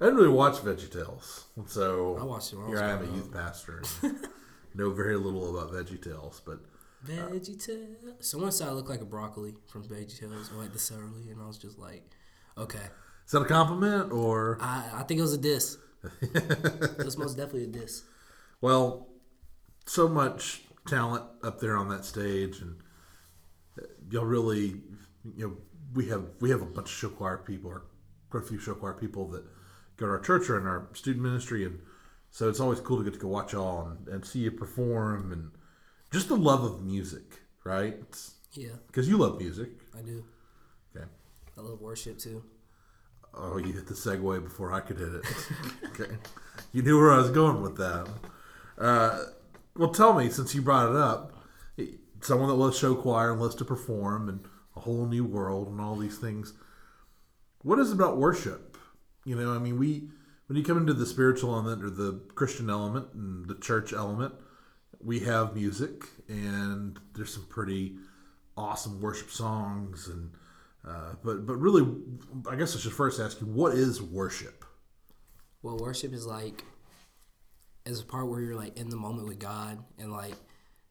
I 0.00 0.04
didn't 0.04 0.18
really 0.18 0.28
watch 0.28 0.56
VeggieTales, 0.56 1.44
and 1.56 1.64
I 1.66 1.70
so 1.70 2.24
watched 2.24 2.52
it 2.52 2.56
when 2.56 2.68
here 2.68 2.80
I 2.80 2.90
am, 2.90 3.02
a 3.02 3.16
youth 3.16 3.32
pastor, 3.32 3.82
and 4.02 4.28
know 4.74 4.90
very 4.90 5.16
little 5.16 5.56
about 5.56 5.72
VeggieTales. 5.72 6.42
But 6.44 6.60
VeggieTales. 7.06 8.22
Someone 8.22 8.52
said 8.52 8.68
I 8.68 8.72
look 8.72 8.90
like 8.90 9.00
a 9.00 9.06
broccoli 9.06 9.54
from 9.66 9.84
VeggieTales 9.84 10.52
or 10.52 10.56
like 10.56 10.72
the 10.74 10.78
celery, 10.78 11.30
and 11.30 11.40
I 11.40 11.46
was 11.46 11.56
just 11.56 11.78
like, 11.78 12.04
okay. 12.58 12.78
is 13.24 13.32
that 13.32 13.40
a 13.40 13.46
compliment 13.46 14.12
or? 14.12 14.58
I, 14.60 14.84
I 14.96 15.02
think 15.04 15.18
it 15.18 15.22
was 15.22 15.32
a 15.32 15.38
diss. 15.38 15.78
it 16.20 17.04
was 17.04 17.16
most 17.16 17.36
definitely 17.36 17.64
a 17.64 17.68
diss. 17.68 18.02
Well, 18.60 19.08
so 19.86 20.08
much 20.08 20.62
talent 20.86 21.24
up 21.42 21.58
there 21.58 21.76
on 21.76 21.88
that 21.88 22.04
stage, 22.04 22.60
and 22.60 22.76
uh, 23.80 23.86
y'all 24.10 24.24
really, 24.24 24.82
you 25.36 25.48
know, 25.48 25.56
we 25.94 26.08
have 26.08 26.24
we 26.40 26.50
have 26.50 26.60
a 26.60 26.66
bunch 26.66 26.88
of 26.88 26.94
show 26.94 27.08
choir 27.08 27.38
people, 27.38 27.70
or 27.70 27.84
quite 28.28 28.44
a 28.44 28.46
few 28.46 28.58
show 28.58 28.74
choir 28.74 28.92
people 28.92 29.26
that 29.28 29.44
go 29.96 30.06
to 30.06 30.12
our 30.12 30.20
church 30.20 30.48
or 30.50 30.58
in 30.58 30.66
our 30.66 30.88
student 30.94 31.24
ministry, 31.24 31.64
and 31.64 31.80
so 32.30 32.48
it's 32.48 32.60
always 32.60 32.80
cool 32.80 32.98
to 32.98 33.04
get 33.04 33.14
to 33.14 33.18
go 33.18 33.28
watch 33.28 33.52
y'all 33.52 33.88
and, 33.88 34.08
and 34.08 34.24
see 34.24 34.40
you 34.40 34.50
perform, 34.50 35.32
and 35.32 35.50
just 36.12 36.28
the 36.28 36.36
love 36.36 36.64
of 36.64 36.82
music, 36.82 37.40
right? 37.64 37.96
Yeah, 38.52 38.70
Because 38.86 39.08
you 39.08 39.18
love 39.18 39.38
music. 39.38 39.70
I 39.96 40.02
do. 40.02 40.24
Okay. 40.94 41.04
I 41.58 41.60
love 41.60 41.80
worship 41.80 42.18
too. 42.18 42.42
Oh, 43.34 43.58
you 43.58 43.72
hit 43.72 43.86
the 43.86 43.94
segue 43.94 44.42
before 44.42 44.72
I 44.72 44.80
could 44.80 44.98
hit 44.98 45.12
it. 45.12 45.24
okay. 45.90 46.16
You 46.72 46.82
knew 46.82 46.98
where 46.98 47.12
I 47.12 47.18
was 47.18 47.30
going 47.30 47.60
with 47.60 47.76
that. 47.76 48.08
Uh, 48.78 49.24
well, 49.76 49.90
tell 49.90 50.14
me, 50.14 50.30
since 50.30 50.54
you 50.54 50.62
brought 50.62 50.90
it 50.90 50.96
up, 50.96 51.34
someone 52.22 52.48
that 52.48 52.54
loves 52.54 52.78
show 52.78 52.94
choir 52.94 53.32
and 53.32 53.40
loves 53.40 53.54
to 53.56 53.64
perform 53.64 54.28
and 54.28 54.40
a 54.74 54.80
whole 54.80 55.06
new 55.06 55.24
world 55.24 55.68
and 55.68 55.80
all 55.80 55.96
these 55.96 56.18
things, 56.18 56.54
what 57.62 57.78
is 57.78 57.90
it 57.90 57.94
about 57.94 58.16
worship? 58.16 58.75
You 59.26 59.34
know, 59.34 59.54
I 59.54 59.58
mean, 59.58 59.78
we 59.78 60.08
when 60.46 60.56
you 60.56 60.64
come 60.64 60.78
into 60.78 60.94
the 60.94 61.04
spiritual 61.04 61.52
element 61.52 61.84
or 61.84 61.90
the 61.90 62.20
Christian 62.34 62.70
element 62.70 63.08
and 63.12 63.46
the 63.46 63.56
church 63.56 63.92
element, 63.92 64.32
we 65.02 65.20
have 65.20 65.54
music 65.54 66.04
and 66.28 66.98
there's 67.14 67.34
some 67.34 67.46
pretty 67.46 67.96
awesome 68.56 69.00
worship 69.00 69.30
songs 69.30 70.08
and 70.08 70.30
uh, 70.88 71.14
but 71.24 71.44
but 71.44 71.56
really, 71.56 71.84
I 72.48 72.54
guess 72.54 72.76
I 72.76 72.78
should 72.78 72.92
first 72.92 73.20
ask 73.20 73.40
you, 73.40 73.46
what 73.48 73.74
is 73.74 74.00
worship? 74.00 74.64
Well, 75.62 75.76
worship 75.78 76.12
is 76.12 76.26
like 76.26 76.64
is 77.84 78.00
a 78.00 78.04
part 78.04 78.28
where 78.28 78.40
you're 78.40 78.54
like 78.54 78.78
in 78.78 78.88
the 78.88 78.96
moment 78.96 79.26
with 79.26 79.40
God, 79.40 79.82
and 79.98 80.12
like 80.12 80.34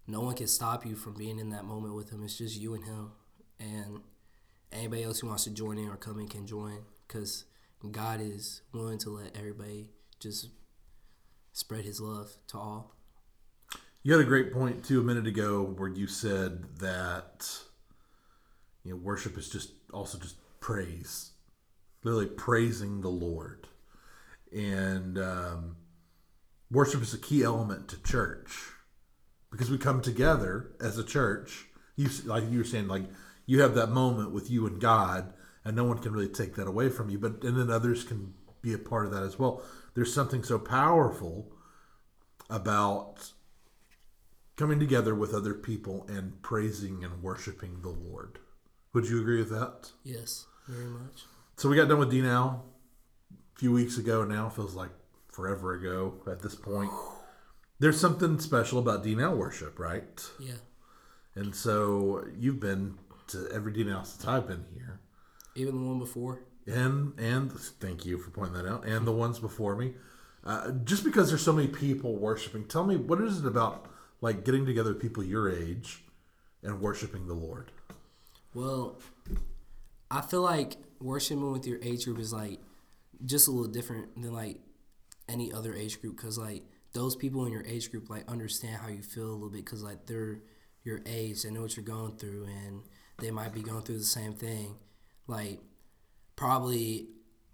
no 0.06 0.20
one 0.20 0.36
can 0.36 0.48
stop 0.48 0.86
you 0.86 0.98
from 0.98 1.14
being 1.14 1.40
in 1.40 1.52
that 1.52 1.64
moment 1.64 1.96
with 1.96 2.10
Him. 2.10 2.26
It's 2.26 2.38
just 2.38 2.60
you 2.60 2.74
and 2.74 2.84
Him, 2.84 3.12
and 3.58 4.02
anybody 4.74 5.04
else 5.04 5.20
who 5.20 5.28
wants 5.28 5.46
to 5.46 5.52
join 5.52 5.78
in 5.78 5.88
or 5.88 5.96
come 5.96 6.20
in 6.20 6.28
can 6.28 6.46
join, 6.46 6.80
because 7.08 7.46
God 7.92 8.20
is 8.22 8.62
willing 8.74 8.98
to 9.00 9.10
let 9.10 9.36
everybody 9.38 9.90
just 10.20 10.50
spread 11.54 11.86
His 11.86 12.02
love 12.02 12.32
to 12.48 12.58
all. 12.58 12.96
You 14.04 14.14
had 14.14 14.22
a 14.22 14.26
great 14.26 14.54
point 14.54 14.84
too 14.86 15.00
a 15.00 15.04
minute 15.04 15.28
ago 15.28 15.64
where 15.64 15.90
you 15.90 16.08
said 16.08 16.78
that 16.80 17.48
you 18.84 18.92
know 18.92 18.98
worship 18.98 19.38
is 19.38 19.50
just 19.50 19.72
also 19.94 20.18
just 20.18 20.36
praise, 20.60 21.32
literally 22.04 22.28
praising 22.28 23.02
the 23.02 23.10
Lord, 23.10 23.68
and 24.56 25.18
um, 25.18 25.78
worship 26.70 27.02
is 27.02 27.14
a 27.14 27.18
key 27.18 27.44
element 27.44 27.88
to 27.90 28.04
church 28.04 28.74
because 29.52 29.72
we 29.72 29.78
come 29.78 30.02
together 30.02 30.72
as 30.82 30.98
a 30.98 31.04
church. 31.04 31.66
You 31.96 32.10
like 32.26 32.44
you 32.52 32.60
were 32.60 32.64
saying, 32.64 32.88
like 32.88 33.04
you 33.46 33.62
have 33.62 33.76
that 33.76 33.90
moment 33.90 34.32
with 34.32 34.50
you 34.50 34.68
and 34.68 34.80
God, 34.80 35.34
and 35.66 35.76
no 35.76 35.84
one 35.84 35.98
can 35.98 36.14
really 36.14 36.30
take 36.30 36.56
that 36.56 36.68
away 36.68 36.90
from 36.90 37.10
you. 37.10 37.18
But 37.20 37.44
and 37.44 37.58
then 37.60 37.70
others 37.70 38.04
can 38.04 38.34
be 38.62 38.74
a 38.74 38.78
part 38.78 39.06
of 39.06 39.12
that 39.12 39.24
as 39.24 39.38
well. 39.38 39.62
There's 39.96 40.14
something 40.14 40.44
so 40.44 40.60
powerful 40.60 41.52
about 42.50 43.32
coming 44.56 44.80
together 44.80 45.14
with 45.14 45.34
other 45.34 45.54
people 45.54 46.06
and 46.08 46.42
praising 46.42 47.04
and 47.04 47.22
worshiping 47.22 47.82
the 47.82 47.90
Lord. 47.90 48.40
Would 48.94 49.10
you 49.10 49.20
agree 49.20 49.40
with 49.40 49.50
that? 49.50 49.92
Yes, 50.04 50.46
very 50.68 50.86
much. 50.90 51.24
So 51.58 51.70
we 51.70 51.76
got 51.76 51.90
done 51.90 52.00
with 52.00 52.12
D 52.12 52.22
now 52.22 52.64
a 53.32 53.60
few 53.60 53.72
weeks 53.72 53.98
ago 53.98 54.24
now, 54.24 54.50
feels 54.50 54.76
like 54.76 54.92
forever 55.32 55.74
ago 55.74 56.16
at 56.28 56.42
this 56.42 56.56
point. 56.56 56.92
There's 57.80 58.00
something 58.00 58.40
special 58.40 58.80
about 58.80 59.04
D 59.04 59.16
now 59.16 59.36
worship, 59.36 59.80
right? 59.80 60.24
Yeah, 60.40 60.54
And 61.36 61.54
so 61.54 62.26
you've 62.38 62.60
been 62.62 62.98
to 63.28 63.50
every 63.54 63.74
D 63.74 63.84
now 63.84 64.04
since 64.04 64.26
I've 64.26 64.48
been 64.48 64.66
here. 64.74 65.02
Even 65.56 65.76
the 65.76 65.88
one 65.88 66.00
before. 66.00 66.42
and 66.68 67.14
and 67.20 67.52
thank 67.80 68.06
you 68.06 68.18
for 68.18 68.30
pointing 68.32 68.54
that 68.56 68.68
out 68.68 68.86
and 68.86 69.06
the 69.06 69.12
ones 69.12 69.40
before 69.40 69.76
me 69.76 69.94
uh, 70.44 70.72
just 70.84 71.04
because 71.04 71.30
there's 71.30 71.44
so 71.44 71.54
many 71.54 71.68
people 71.68 72.16
worshiping 72.16 72.66
tell 72.66 72.84
me 72.86 72.96
what 72.96 73.22
is 73.22 73.40
it 73.40 73.46
about 73.48 73.86
like 74.22 74.44
getting 74.46 74.66
together 74.66 74.94
with 74.94 75.02
people 75.02 75.24
your 75.24 75.50
age 75.50 76.04
and 76.64 76.82
worshiping 76.82 77.28
the 77.28 77.34
lord 77.34 77.72
Well, 78.54 79.00
I 80.10 80.22
feel 80.22 80.42
like 80.42 80.78
worshiping 81.00 81.52
with 81.52 81.68
your 81.68 81.80
age 81.82 82.06
group 82.06 82.20
is 82.20 82.32
like 82.34 82.60
just 83.26 83.48
a 83.48 83.52
little 83.52 83.72
different 83.72 84.20
than 84.22 84.34
like 84.34 84.60
any 85.28 85.52
other 85.52 85.74
age 85.76 86.00
group 86.02 86.16
because 86.18 86.38
like 86.38 86.64
those 86.94 87.16
people 87.16 87.46
in 87.46 87.52
your 87.52 87.66
age 87.66 87.92
group 87.92 88.10
like 88.10 88.28
understand 88.30 88.78
how 88.78 88.88
you 88.88 89.02
feel 89.02 89.26
a 89.30 89.34
little 89.34 89.50
bit 89.50 89.66
because 89.66 89.84
like 89.84 90.06
they're 90.06 90.40
your 90.84 91.02
age, 91.06 91.42
they 91.44 91.50
know 91.50 91.64
what 91.64 91.76
you're 91.76 91.84
going 91.84 92.16
through, 92.16 92.46
and 92.46 92.82
they 93.20 93.32
might 93.32 93.54
be 93.54 93.62
going 93.62 93.82
through 93.82 93.98
the 93.98 94.04
same 94.04 94.34
thing. 94.34 94.76
Like 95.28 95.60
probably 96.36 97.08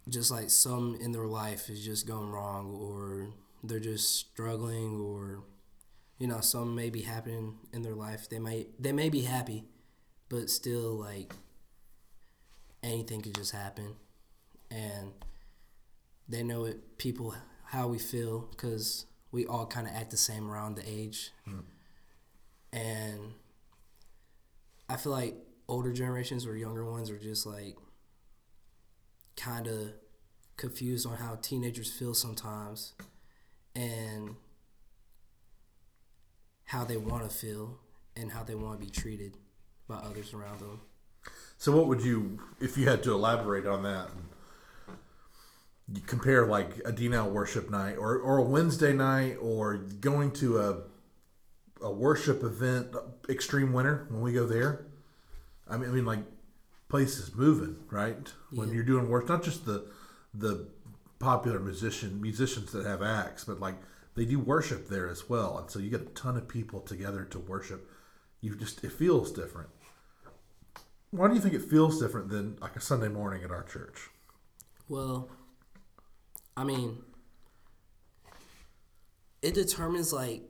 just 0.10 0.32
like 0.32 0.50
some 0.50 0.98
in 1.00 1.12
their 1.12 1.28
life 1.28 1.70
is 1.70 1.84
just 1.84 2.08
going 2.08 2.32
wrong 2.32 2.74
or 2.74 3.28
they're 3.64 3.80
just 3.80 4.16
struggling 4.16 5.00
or 5.00 5.44
you 6.18 6.28
know 6.28 6.42
some 6.42 6.76
may 6.76 6.90
be 6.90 7.02
happening 7.02 7.58
in 7.74 7.82
their 7.82 7.96
life. 7.96 8.30
They 8.30 8.40
may 8.40 8.68
they 8.80 8.92
may 8.92 9.10
be 9.10 9.22
happy 9.22 9.66
but 10.30 10.50
still 10.50 10.94
like 10.94 11.34
anything 12.84 13.22
could 13.22 13.36
just 13.36 13.52
happen. 13.52 13.96
And 14.70 15.12
they 16.28 16.44
know 16.44 16.66
it 16.66 16.98
people 16.98 17.36
how 17.66 17.88
we 17.88 18.00
feel 18.00 18.48
because 18.52 19.06
we 19.32 19.46
all 19.46 19.66
kind 19.66 19.88
of 19.88 19.94
act 19.94 20.12
the 20.12 20.18
same 20.18 20.50
around 20.50 20.76
the 20.76 20.90
age. 20.90 21.32
Hmm. 21.46 21.60
And 22.74 23.34
i 24.88 24.96
feel 24.96 25.12
like 25.12 25.36
older 25.72 25.94
generations 25.94 26.46
or 26.46 26.56
younger 26.56 26.84
ones 26.84 27.10
are 27.10 27.18
just 27.18 27.46
like 27.46 27.78
kind 29.38 29.68
of 29.68 29.94
confused 30.58 31.08
on 31.08 31.16
how 31.16 31.38
teenagers 31.42 31.90
feel 31.90 32.14
sometimes 32.14 32.94
and 33.74 34.36
how 36.66 36.84
they 36.84 36.98
want 36.98 37.28
to 37.28 37.34
feel 37.34 37.80
and 38.18 38.34
how 38.34 38.44
they 38.44 38.54
want 38.54 38.80
to 38.80 38.86
be 38.86 38.92
treated 38.92 39.38
by 39.88 39.96
others 39.96 40.34
around 40.34 40.60
them. 40.60 40.82
So 41.58 41.72
what 41.76 41.88
would 41.88 42.02
you 42.02 42.40
if 42.60 42.78
you 42.78 42.90
had 42.90 43.02
to 43.04 43.14
elaborate 43.14 43.66
on 43.66 43.84
that 43.84 44.10
you 45.94 46.02
compare 46.02 46.46
like 46.46 46.82
a 46.86 46.92
d-now 46.92 47.28
worship 47.28 47.70
night 47.70 47.96
or, 47.98 48.18
or 48.18 48.38
a 48.38 48.42
wednesday 48.42 48.94
night 48.94 49.36
or 49.42 49.76
going 49.76 50.32
to 50.32 50.58
a 50.58 50.84
a 51.82 51.92
worship 51.92 52.44
event 52.44 52.96
extreme 53.28 53.74
winter 53.74 54.06
when 54.10 54.22
we 54.22 54.32
go 54.32 54.46
there 54.46 54.86
i 55.72 55.78
mean, 55.78 55.90
I 55.90 55.94
mean 55.94 56.06
like 56.06 56.24
places 56.90 57.34
moving 57.36 57.78
right 57.90 58.32
when 58.52 58.68
Yeah. 58.70 58.76
you're 58.76 58.84
doing 58.84 59.10
work 59.10 59.28
not 59.30 59.44
just 59.44 59.66
the 59.66 59.88
the 60.34 60.68
popular 61.20 61.60
musician 61.60 62.22
musicians 62.22 62.72
that 62.74 62.86
have 62.86 63.02
acts 63.02 63.44
but 63.46 63.60
like 63.60 63.76
they 64.16 64.26
do 64.26 64.40
worship 64.40 64.90
there 64.90 65.08
as 65.10 65.30
well 65.30 65.58
and 65.58 65.70
so 65.72 65.80
you 65.80 65.90
get 65.90 66.02
a 66.02 66.06
ton 66.06 66.36
of 66.38 66.48
people 66.48 66.82
together 66.82 67.24
to 67.26 67.40
worship 67.40 67.90
you 68.42 68.56
just 68.56 68.84
it 68.84 68.92
feels 68.92 69.32
different 69.32 69.70
why 71.12 71.28
do 71.28 71.36
you 71.36 71.42
think 71.42 71.54
it 71.54 71.62
feels 71.62 72.00
different 72.00 72.30
than 72.30 72.58
like 72.62 72.76
a 72.76 72.82
sunday 72.82 73.08
morning 73.10 73.44
at 73.44 73.52
our 73.52 73.64
church 73.64 74.10
Well, 74.90 75.30
I 76.58 76.64
mean, 76.66 76.98
it 79.42 79.54
determines 79.54 80.12
like 80.14 80.44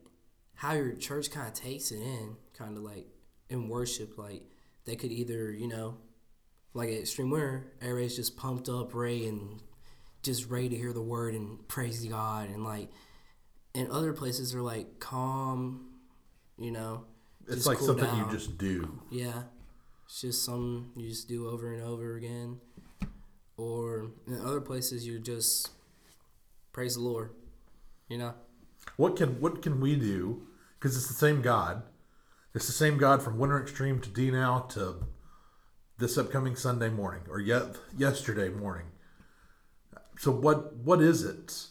how 0.56 0.74
your 0.74 0.94
church 0.94 1.32
kind 1.32 1.48
of 1.48 1.54
takes 1.54 1.92
it 1.92 2.02
in, 2.02 2.36
kind 2.54 2.76
of 2.78 2.84
like 2.84 3.08
in 3.50 3.70
worship. 3.70 4.18
Like 4.18 4.44
they 4.86 4.96
could 4.96 5.12
either, 5.12 5.52
you 5.52 5.68
know, 5.68 5.98
like 6.74 6.90
at 6.90 7.00
Extreme 7.00 7.32
Winter, 7.32 7.74
everybody's 7.82 8.16
just 8.16 8.38
pumped 8.38 8.70
up, 8.70 8.94
ready 8.94 9.28
and 9.28 9.62
just 10.24 10.50
ready 10.50 10.70
to 10.70 10.76
hear 10.76 10.94
the 10.94 11.02
word 11.02 11.34
and 11.34 11.68
praise 11.68 12.04
God. 12.06 12.50
And 12.50 12.64
like 12.64 12.90
in 13.74 13.90
other 13.92 14.14
places, 14.14 14.52
they're 14.52 14.62
like 14.62 15.00
calm, 15.00 15.90
you 16.58 16.72
know. 16.72 17.06
it's 17.48 17.66
like 17.66 17.78
cool 17.78 17.88
something 17.88 18.06
down. 18.06 18.30
you 18.30 18.32
just 18.32 18.58
do 18.58 19.02
Yeah. 19.10 19.44
It's 20.06 20.22
just 20.22 20.44
something 20.44 20.92
you 20.96 21.10
just 21.10 21.28
do 21.28 21.48
over 21.48 21.74
and 21.74 21.84
over 21.84 22.16
again. 22.16 22.60
Or 23.58 24.12
in 24.28 24.40
other 24.44 24.62
places 24.62 25.06
you 25.06 25.20
just 25.20 25.70
praise 26.74 26.96
the 26.96 27.02
Lord. 27.02 27.32
You 28.10 28.18
know? 28.18 28.34
What 28.98 29.16
can 29.16 29.40
what 29.40 29.62
can 29.62 29.80
we 29.80 29.96
do? 29.96 30.48
Because 30.78 30.98
it's 30.98 31.08
the 31.08 31.14
same 31.14 31.42
God. 31.42 31.84
It's 32.54 32.68
the 32.68 32.74
same 32.74 32.98
God 32.98 33.22
from 33.22 33.38
Winter 33.38 33.62
Extreme 33.62 34.02
to 34.02 34.10
D 34.10 34.30
now 34.30 34.60
to 34.72 35.08
this 35.98 36.18
upcoming 36.18 36.58
Sunday 36.58 36.90
morning 36.90 37.22
or 37.30 37.40
yet 37.40 37.78
yesterday 37.98 38.50
morning. 38.50 38.88
So 40.18 40.32
what 40.32 40.76
what 40.76 41.02
is 41.02 41.24
it 41.24 41.68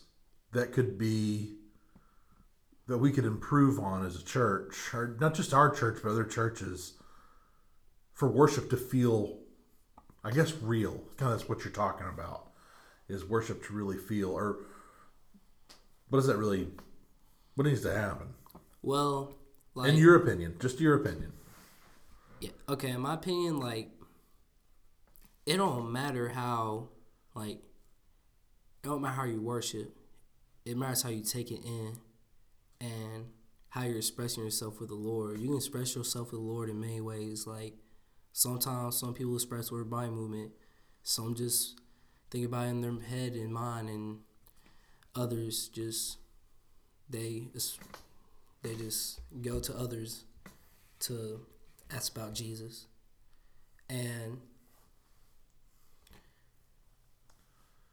that 0.52 0.72
could 0.72 0.96
be 0.96 1.56
that 2.86 2.96
we 2.96 3.12
could 3.12 3.26
improve 3.26 3.78
on 3.78 4.06
as 4.06 4.16
a 4.16 4.24
church, 4.24 4.94
or 4.94 5.16
not 5.20 5.34
just 5.34 5.52
our 5.52 5.68
church 5.68 6.00
but 6.02 6.10
other 6.10 6.24
churches, 6.24 6.94
for 8.14 8.28
worship 8.28 8.70
to 8.70 8.76
feel, 8.78 9.38
I 10.24 10.30
guess, 10.30 10.54
real. 10.62 11.02
Kind 11.18 11.30
of 11.30 11.38
that's 11.38 11.48
what 11.48 11.62
you're 11.62 11.74
talking 11.74 12.08
about, 12.08 12.48
is 13.06 13.24
worship 13.24 13.64
to 13.66 13.74
really 13.74 13.98
feel, 13.98 14.30
or 14.30 14.56
what 16.08 16.18
does 16.18 16.26
that 16.26 16.38
really, 16.38 16.68
what 17.54 17.66
needs 17.66 17.82
to 17.82 17.94
happen? 17.94 18.28
Well, 18.82 19.34
like 19.80 19.92
In 19.92 19.96
your 19.96 20.16
opinion, 20.16 20.56
just 20.60 20.80
your 20.80 20.94
opinion. 20.94 21.32
Yeah. 22.40 22.50
Okay. 22.68 22.90
In 22.90 23.00
my 23.00 23.14
opinion, 23.14 23.58
like 23.58 23.90
it 25.46 25.56
don't 25.56 25.92
matter 25.92 26.28
how 26.28 26.88
like 27.34 27.56
it 28.82 28.86
don't 28.86 29.02
matter 29.02 29.14
how 29.14 29.24
you 29.24 29.40
worship. 29.40 29.96
It 30.64 30.76
matters 30.76 31.02
how 31.02 31.10
you 31.10 31.22
take 31.22 31.50
it 31.50 31.64
in 31.64 31.98
and 32.80 33.26
how 33.70 33.84
you're 33.84 33.96
expressing 33.98 34.44
yourself 34.44 34.80
with 34.80 34.88
the 34.88 34.94
Lord. 34.94 35.38
You 35.38 35.48
can 35.48 35.56
express 35.56 35.94
yourself 35.94 36.32
with 36.32 36.40
the 36.40 36.46
Lord 36.46 36.68
in 36.68 36.80
many 36.80 37.00
ways. 37.00 37.46
Like 37.46 37.74
sometimes 38.32 38.98
some 38.98 39.14
people 39.14 39.34
express 39.34 39.70
with 39.70 39.88
body 39.90 40.10
movement. 40.10 40.52
Some 41.02 41.34
just 41.34 41.80
think 42.30 42.46
about 42.46 42.66
it 42.66 42.70
in 42.70 42.80
their 42.80 43.00
head 43.00 43.32
and 43.32 43.52
mind 43.52 43.88
and 43.88 44.18
others 45.14 45.68
just 45.68 46.18
they 47.08 47.48
just 47.52 47.80
they 48.62 48.74
just 48.74 49.20
go 49.42 49.60
to 49.60 49.76
others 49.76 50.24
to 51.00 51.40
ask 51.90 52.14
about 52.14 52.34
Jesus. 52.34 52.86
And 53.88 54.38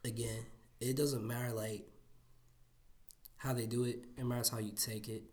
again, 0.03 0.45
it 0.79 0.95
doesn't 0.95 1.25
matter 1.25 1.53
like 1.53 1.87
how 3.37 3.53
they 3.53 3.65
do 3.65 3.83
it, 3.83 4.05
it 4.17 4.25
matters 4.25 4.49
how 4.49 4.59
you 4.59 4.71
take 4.71 5.07
it. 5.07 5.23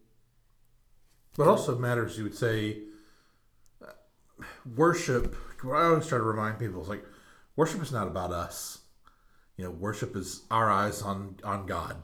But 1.36 1.48
also 1.48 1.76
matters, 1.76 2.16
you 2.16 2.24
would 2.24 2.36
say, 2.36 2.78
uh, 3.82 3.92
worship. 4.76 5.34
I 5.64 5.84
always 5.84 6.06
try 6.06 6.18
to 6.18 6.24
remind 6.24 6.58
people 6.58 6.82
is 6.82 6.88
like, 6.88 7.04
worship 7.56 7.82
is 7.82 7.90
not 7.90 8.06
about 8.06 8.30
us. 8.30 8.80
You 9.56 9.64
know, 9.64 9.70
worship 9.70 10.14
is 10.14 10.42
our 10.50 10.70
eyes 10.70 11.02
on 11.02 11.36
on 11.42 11.66
God. 11.66 12.02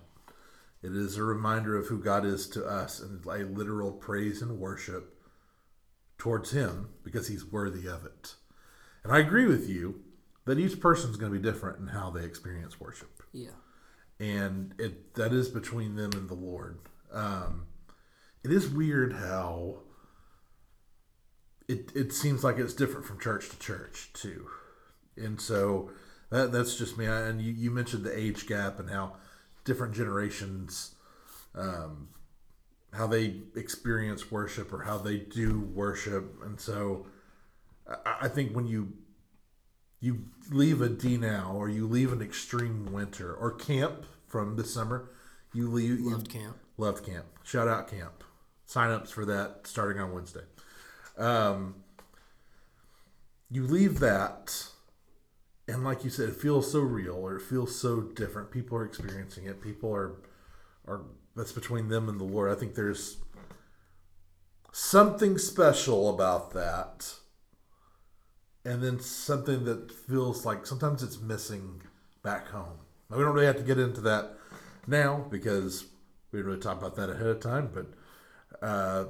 It 0.82 0.96
is 0.96 1.16
a 1.16 1.22
reminder 1.22 1.76
of 1.76 1.88
who 1.88 1.98
God 2.02 2.24
is 2.24 2.48
to 2.50 2.64
us, 2.64 3.00
and 3.00 3.24
a 3.26 3.44
literal 3.44 3.92
praise 3.92 4.40
and 4.42 4.58
worship 4.58 5.20
towards 6.18 6.52
Him 6.52 6.90
because 7.04 7.28
He's 7.28 7.44
worthy 7.44 7.86
of 7.86 8.04
it. 8.06 8.34
And 9.04 9.12
I 9.12 9.18
agree 9.18 9.46
with 9.46 9.68
you 9.68 10.02
that 10.46 10.58
each 10.58 10.80
person 10.80 11.10
is 11.10 11.16
going 11.16 11.32
to 11.32 11.38
be 11.38 11.42
different 11.42 11.78
in 11.80 11.88
how 11.88 12.10
they 12.10 12.24
experience 12.24 12.80
worship 12.80 13.22
Yeah. 13.32 13.50
and 14.18 14.74
it 14.78 15.14
that 15.14 15.32
is 15.32 15.48
between 15.48 15.96
them 15.96 16.10
and 16.14 16.28
the 16.28 16.34
Lord. 16.34 16.78
Um, 17.12 17.66
it 18.42 18.50
is 18.50 18.68
weird 18.68 19.12
how 19.14 19.80
it 21.68 21.92
it 21.94 22.12
seems 22.12 22.42
like 22.42 22.58
it's 22.58 22.74
different 22.74 23.06
from 23.06 23.20
church 23.20 23.48
to 23.50 23.58
church 23.58 24.10
too, 24.12 24.48
and 25.16 25.40
so 25.40 25.90
that 26.30 26.52
that's 26.52 26.76
just 26.76 26.96
me. 26.98 27.06
And 27.06 27.40
you, 27.40 27.52
you 27.52 27.70
mentioned 27.70 28.04
the 28.04 28.16
age 28.18 28.46
gap 28.46 28.78
and 28.80 28.90
how 28.90 29.16
different 29.64 29.94
generations, 29.94 30.94
um, 31.54 32.08
how 32.92 33.06
they 33.06 33.42
experience 33.54 34.30
worship 34.30 34.72
or 34.72 34.82
how 34.82 34.98
they 34.98 35.18
do 35.18 35.60
worship, 35.74 36.42
and 36.44 36.60
so 36.60 37.06
I, 37.88 38.16
I 38.22 38.28
think 38.28 38.54
when 38.54 38.66
you 38.66 38.92
you 40.00 40.24
leave 40.50 40.80
a 40.80 40.88
D 40.88 41.16
now 41.16 41.52
or 41.54 41.68
you 41.68 41.86
leave 41.86 42.12
an 42.12 42.22
extreme 42.22 42.90
winter 42.92 43.34
or 43.34 43.52
camp 43.52 44.06
from 44.26 44.56
this 44.56 44.72
summer, 44.72 45.10
you 45.52 45.68
leave 45.70 46.00
you 46.00 46.10
Loved 46.10 46.30
camp. 46.30 46.56
loved 46.78 47.04
camp. 47.06 47.26
Shout 47.44 47.68
out 47.68 47.88
camp. 47.88 48.24
Sign-ups 48.66 49.10
for 49.10 49.24
that 49.26 49.66
starting 49.66 50.00
on 50.00 50.12
Wednesday. 50.14 50.44
Um, 51.18 51.74
you 53.50 53.64
leave 53.64 53.98
that 53.98 54.68
and 55.70 55.84
like 55.84 56.04
you 56.04 56.10
said, 56.10 56.28
it 56.28 56.36
feels 56.36 56.70
so 56.70 56.80
real 56.80 57.14
or 57.14 57.36
it 57.36 57.42
feels 57.42 57.78
so 57.78 58.00
different. 58.00 58.50
People 58.50 58.76
are 58.78 58.84
experiencing 58.84 59.46
it. 59.46 59.62
People 59.62 59.94
are 59.94 60.16
are 60.86 61.02
that's 61.36 61.52
between 61.52 61.88
them 61.88 62.08
and 62.08 62.18
the 62.18 62.24
Lord. 62.24 62.50
I 62.50 62.54
think 62.58 62.74
there's 62.74 63.18
something 64.72 65.38
special 65.38 66.08
about 66.08 66.52
that 66.52 67.14
and 68.64 68.82
then 68.82 69.00
something 69.00 69.64
that 69.64 69.90
feels 69.90 70.44
like 70.44 70.66
sometimes 70.66 71.02
it's 71.02 71.20
missing 71.20 71.82
back 72.22 72.48
home. 72.48 72.78
Now, 73.08 73.16
we 73.16 73.24
don't 73.24 73.34
really 73.34 73.46
have 73.46 73.56
to 73.56 73.62
get 73.62 73.78
into 73.78 74.00
that 74.02 74.36
now 74.86 75.26
because 75.30 75.86
we 76.30 76.38
didn't 76.38 76.46
really 76.46 76.60
talk 76.60 76.78
about 76.78 76.96
that 76.96 77.10
ahead 77.10 77.26
of 77.26 77.40
time, 77.40 77.70
but 77.72 77.86
uh, 78.62 79.04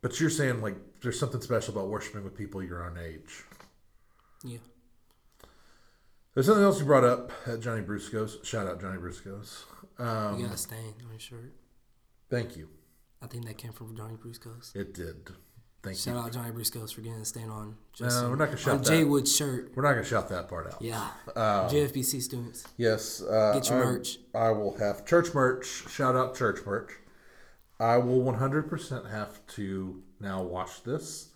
but 0.00 0.18
you're 0.18 0.30
saying 0.30 0.60
like 0.60 0.76
there's 1.00 1.18
something 1.18 1.40
special 1.40 1.74
about 1.74 1.88
worshiping 1.88 2.24
with 2.24 2.36
people 2.36 2.62
your 2.62 2.84
own 2.84 2.98
age. 2.98 3.44
Yeah. 4.44 4.58
There's 6.34 6.46
something 6.46 6.64
else 6.64 6.80
you 6.80 6.86
brought 6.86 7.04
up 7.04 7.30
at 7.46 7.60
Johnny 7.60 7.82
Brusco's. 7.82 8.38
Shout 8.46 8.66
out 8.66 8.80
Johnny 8.80 8.98
Brusco's. 8.98 9.64
You 9.98 10.04
Um, 10.04 10.42
got 10.42 10.54
a 10.54 10.56
stain 10.56 10.94
on 11.04 11.10
your 11.10 11.18
shirt. 11.20 11.52
Thank 12.30 12.56
you. 12.56 12.68
I 13.20 13.26
think 13.26 13.44
that 13.46 13.58
came 13.58 13.72
from 13.72 13.94
Johnny 13.94 14.16
Brusco's. 14.16 14.72
It 14.74 14.94
did. 14.94 15.28
Thank 15.82 15.96
you. 15.96 16.00
Shout 16.02 16.14
you. 16.14 16.20
out 16.20 16.32
Johnny 16.32 16.50
Brusco's 16.50 16.92
for 16.92 17.02
getting 17.02 17.20
a 17.20 17.24
stain 17.24 17.50
on 17.50 17.68
No, 17.70 17.74
Justin. 17.92 18.30
we're 18.30 18.36
not 18.36 18.46
gonna 18.46 18.56
shout 18.56 18.74
on 18.76 18.82
that. 18.82 18.88
Jay 18.88 19.04
Wood's 19.04 19.34
shirt. 19.34 19.72
We're 19.76 19.82
not 19.82 19.90
gonna 19.92 20.04
shout 20.04 20.28
that 20.30 20.48
part 20.48 20.72
out. 20.72 20.80
Yeah. 20.80 21.10
Um, 21.36 21.68
JFBC 21.68 22.20
students. 22.22 22.64
Yes. 22.78 23.20
Uh, 23.20 23.52
Get 23.52 23.68
your 23.68 23.82
I- 23.82 23.84
merch. 23.84 24.18
I 24.34 24.50
will 24.50 24.76
have 24.78 25.04
church 25.04 25.34
merch. 25.34 25.66
Shout 25.90 26.16
out 26.16 26.34
church 26.34 26.64
merch. 26.64 26.92
I 27.78 27.98
will 27.98 28.22
100% 28.22 29.10
have 29.10 29.44
to 29.48 30.02
now 30.20 30.42
watch 30.42 30.82
this 30.84 31.30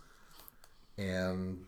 and 0.97 1.65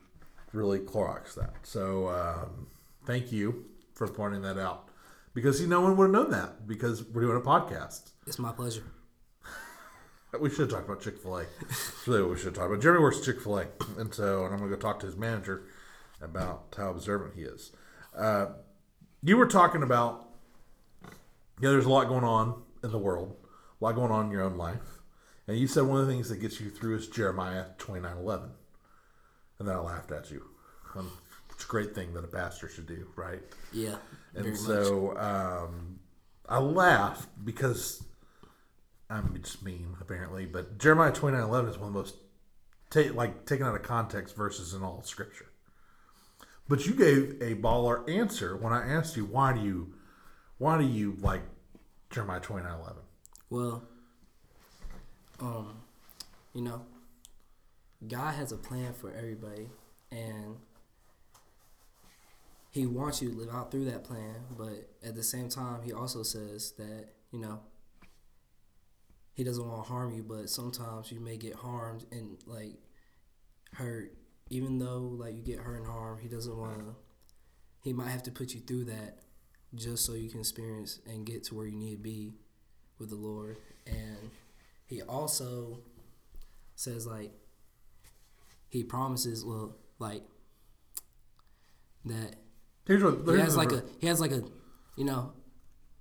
really 0.52 0.78
Clorox 0.78 1.34
that. 1.34 1.54
So 1.64 2.08
um, 2.08 2.68
thank 3.08 3.32
you 3.32 3.64
for 3.94 4.06
pointing 4.06 4.42
that 4.42 4.58
out. 4.58 4.90
Because 5.34 5.60
you 5.60 5.66
no 5.66 5.80
one 5.80 5.96
would 5.96 6.04
have 6.04 6.12
known 6.12 6.30
that 6.30 6.68
because 6.68 7.02
we're 7.02 7.22
doing 7.22 7.38
a 7.38 7.40
podcast. 7.40 8.10
It's 8.26 8.38
my 8.38 8.52
pleasure. 8.52 8.84
We 10.38 10.50
should 10.50 10.68
talk 10.68 10.84
about 10.84 11.00
Chick 11.00 11.16
Fil 11.22 11.38
A. 11.38 11.46
Really 12.06 12.20
what 12.20 12.32
we 12.32 12.38
should 12.38 12.54
talk 12.54 12.66
about. 12.66 12.82
Jeremy 12.82 13.00
works 13.00 13.16
at 13.16 13.24
Chick 13.24 13.40
Fil 13.40 13.60
A, 13.60 13.66
and 13.96 14.12
so 14.12 14.44
and 14.44 14.52
I'm 14.52 14.58
going 14.58 14.70
to 14.70 14.76
go 14.76 14.78
talk 14.78 15.00
to 15.00 15.06
his 15.06 15.16
manager 15.16 15.64
about 16.20 16.74
how 16.76 16.90
observant 16.90 17.34
he 17.34 17.44
is. 17.44 17.72
Uh, 18.14 18.48
you 19.22 19.38
were 19.38 19.46
talking 19.46 19.82
about 19.82 20.28
yeah, 21.62 21.70
there's 21.70 21.86
a 21.86 21.88
lot 21.88 22.08
going 22.08 22.24
on 22.24 22.62
in 22.84 22.92
the 22.92 22.98
world, 22.98 23.36
a 23.80 23.84
lot 23.84 23.94
going 23.94 24.12
on 24.12 24.26
in 24.26 24.30
your 24.30 24.42
own 24.42 24.58
life, 24.58 25.00
and 25.46 25.56
you 25.56 25.66
said 25.66 25.84
one 25.84 25.98
of 25.98 26.06
the 26.06 26.12
things 26.12 26.28
that 26.28 26.42
gets 26.42 26.60
you 26.60 26.68
through 26.68 26.96
is 26.98 27.08
Jeremiah 27.08 27.64
29:11, 27.78 28.50
and 29.58 29.66
then 29.66 29.76
I 29.76 29.80
laughed 29.80 30.12
at 30.12 30.30
you. 30.30 30.44
Um, 30.94 31.10
it's 31.58 31.64
a 31.64 31.68
great 31.68 31.92
thing 31.92 32.14
that 32.14 32.22
a 32.22 32.28
pastor 32.28 32.68
should 32.68 32.86
do, 32.86 33.08
right? 33.16 33.42
Yeah. 33.72 33.96
And 34.36 34.56
so 34.56 35.18
um, 35.18 35.98
I 36.48 36.60
laughed 36.60 37.28
because 37.44 38.04
I'm 39.10 39.36
just 39.42 39.64
mean, 39.64 39.96
apparently. 40.00 40.46
But 40.46 40.78
Jeremiah 40.78 41.10
twenty 41.10 41.36
nine 41.36 41.48
eleven 41.48 41.68
is 41.68 41.76
one 41.76 41.88
of 41.88 41.94
the 41.94 41.98
most 41.98 42.14
ta- 42.90 43.12
like 43.12 43.44
taken 43.44 43.66
out 43.66 43.74
of 43.74 43.82
context 43.82 44.36
verses 44.36 44.72
in 44.72 44.84
all 44.84 45.02
Scripture. 45.02 45.46
But 46.68 46.86
you 46.86 46.94
gave 46.94 47.42
a 47.42 47.56
baller 47.56 48.08
answer 48.08 48.56
when 48.56 48.72
I 48.72 48.88
asked 48.88 49.16
you 49.16 49.24
why 49.24 49.52
do 49.52 49.60
you 49.60 49.94
why 50.58 50.78
do 50.78 50.84
you 50.84 51.16
like 51.20 51.42
Jeremiah 52.10 52.38
twenty 52.38 52.66
nine 52.66 52.78
eleven? 52.78 53.02
Well, 53.50 53.82
um, 55.40 55.80
you 56.54 56.62
know, 56.62 56.82
God 58.06 58.36
has 58.36 58.52
a 58.52 58.56
plan 58.56 58.92
for 58.92 59.10
everybody, 59.10 59.70
and 60.12 60.54
He 62.70 62.86
wants 62.86 63.22
you 63.22 63.30
to 63.30 63.36
live 63.36 63.48
out 63.52 63.70
through 63.70 63.86
that 63.86 64.04
plan. 64.04 64.36
But 64.56 64.90
at 65.02 65.14
the 65.14 65.22
same 65.22 65.48
time, 65.48 65.82
He 65.82 65.92
also 65.92 66.22
says 66.22 66.72
that 66.78 67.08
you 67.30 67.40
know 67.40 67.60
He 69.34 69.44
doesn't 69.44 69.66
want 69.66 69.84
to 69.84 69.88
harm 69.88 70.12
you, 70.12 70.22
but 70.22 70.50
sometimes 70.50 71.10
you 71.12 71.20
may 71.20 71.36
get 71.36 71.54
harmed 71.54 72.04
and 72.12 72.38
like 72.46 72.76
hurt. 73.74 74.14
Even 74.50 74.78
though 74.78 75.14
like 75.18 75.36
you 75.36 75.42
get 75.42 75.58
hurt 75.58 75.76
and 75.76 75.86
harmed, 75.86 76.22
He 76.22 76.28
doesn't 76.28 76.56
want 76.56 76.78
to. 76.78 76.94
He 77.82 77.92
might 77.92 78.10
have 78.10 78.22
to 78.24 78.30
put 78.30 78.54
you 78.54 78.60
through 78.60 78.84
that 78.84 79.20
just 79.74 80.04
so 80.04 80.14
you 80.14 80.28
can 80.30 80.40
experience 80.40 81.00
and 81.06 81.26
get 81.26 81.44
to 81.44 81.54
where 81.54 81.66
you 81.66 81.76
need 81.76 81.96
to 81.96 82.02
be 82.02 82.34
with 82.98 83.10
the 83.10 83.16
Lord. 83.16 83.58
And 83.86 84.30
he 84.86 85.02
also 85.02 85.80
says 86.74 87.06
like 87.06 87.32
he 88.68 88.82
promises 88.82 89.44
well 89.44 89.76
like 89.98 90.22
that 92.04 92.36
Here's 92.88 93.04
what 93.04 93.20
he 93.36 93.40
has 93.40 93.56
like 93.56 93.70
a 93.70 93.84
he 94.00 94.08
has 94.08 94.20
like 94.20 94.32
a 94.32 94.42
you 94.96 95.04
know 95.04 95.32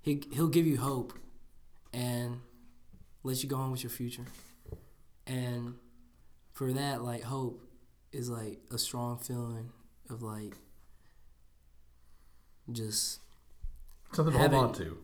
he 0.01 0.23
he'll 0.31 0.47
give 0.47 0.65
you 0.65 0.77
hope 0.77 1.13
and 1.93 2.39
let 3.23 3.43
you 3.43 3.49
go 3.49 3.57
on 3.57 3.71
with 3.71 3.83
your 3.83 3.89
future 3.91 4.25
and 5.27 5.75
for 6.53 6.73
that, 6.73 7.03
like 7.03 7.21
hope 7.21 7.61
is 8.11 8.29
like 8.29 8.59
a 8.71 8.79
strong 8.79 9.19
feeling 9.19 9.69
of 10.09 10.23
like 10.23 10.55
just 12.71 13.19
Something 14.13 14.33
to 14.33 14.39
hold 14.39 14.53
on 14.53 14.73
to. 14.75 14.97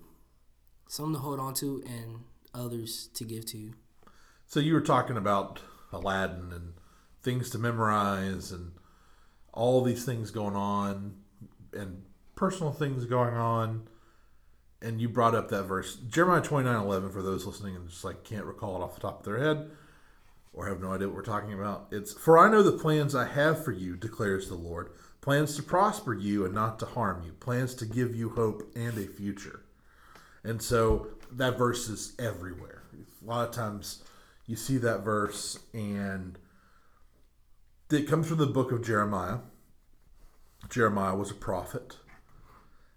something 0.88 1.14
to 1.14 1.20
hold 1.20 1.40
on 1.40 1.54
to 1.56 1.84
and 1.86 2.22
others 2.54 3.10
to 3.16 3.24
give 3.26 3.46
to. 3.48 3.58
you. 3.58 3.74
So 4.48 4.60
you 4.60 4.74
were 4.74 4.82
talking 4.82 5.18
about 5.18 5.60
Aladdin 5.92 6.52
and 6.54 6.74
things 7.22 7.50
to 7.52 7.58
memorize 7.60 8.52
and 8.52 8.72
all 9.54 9.84
these 9.84 10.06
things 10.06 10.32
going 10.32 10.56
on 10.56 11.18
and 11.76 12.04
personal 12.36 12.72
things 12.72 13.06
going 13.06 13.34
on. 13.34 13.88
And 14.82 15.00
you 15.00 15.08
brought 15.08 15.34
up 15.34 15.50
that 15.50 15.64
verse, 15.64 15.96
Jeremiah 15.96 16.42
twenty 16.42 16.70
nine 16.70 16.84
eleven, 16.84 17.10
for 17.10 17.22
those 17.22 17.46
listening 17.46 17.76
and 17.76 17.90
just 17.90 18.04
like 18.04 18.24
can't 18.24 18.46
recall 18.46 18.76
it 18.76 18.84
off 18.84 18.96
the 18.96 19.02
top 19.02 19.20
of 19.20 19.26
their 19.26 19.40
head 19.40 19.72
or 20.52 20.68
have 20.68 20.82
no 20.82 20.94
idea 20.94 21.08
what 21.08 21.16
we're 21.16 21.24
talking 21.24 21.54
about. 21.54 21.88
It's, 21.92 22.14
For 22.14 22.38
I 22.38 22.52
know 22.52 22.62
the 22.62 22.74
plans 22.74 23.16
I 23.16 23.28
have 23.28 23.64
for 23.64 23.72
you, 23.72 23.96
declares 23.96 24.50
the 24.50 24.56
Lord 24.56 24.92
plans 25.22 25.56
to 25.56 25.64
prosper 25.64 26.14
you 26.14 26.44
and 26.44 26.54
not 26.54 26.80
to 26.80 26.86
harm 26.86 27.24
you, 27.26 27.32
plans 27.32 27.74
to 27.76 27.86
give 27.86 28.14
you 28.14 28.30
hope 28.30 28.70
and 28.76 28.98
a 28.98 29.08
future. 29.08 29.62
And 30.44 30.62
so 30.62 31.08
that 31.32 31.58
verse 31.58 31.88
is 31.88 32.14
everywhere. 32.20 32.84
A 33.24 33.26
lot 33.26 33.48
of 33.48 33.56
times 33.56 34.04
you 34.46 34.58
see 34.58 34.78
that 34.80 35.06
verse 35.06 35.60
and 35.74 36.38
it 37.90 38.08
comes 38.10 38.28
from 38.28 38.38
the 38.38 38.48
book 38.48 38.74
of 38.74 38.86
Jeremiah. 38.86 39.38
Jeremiah 40.70 41.16
was 41.16 41.32
a 41.32 41.36
prophet. 41.36 41.98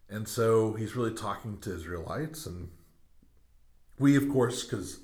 And 0.09 0.29
so 0.29 0.75
he's 0.75 0.95
really 0.95 1.15
talking 1.15 1.59
to 1.59 1.75
Israelites. 1.75 2.47
And 2.47 2.69
we, 3.99 4.17
of 4.17 4.29
course, 4.29 4.65
because 4.65 5.01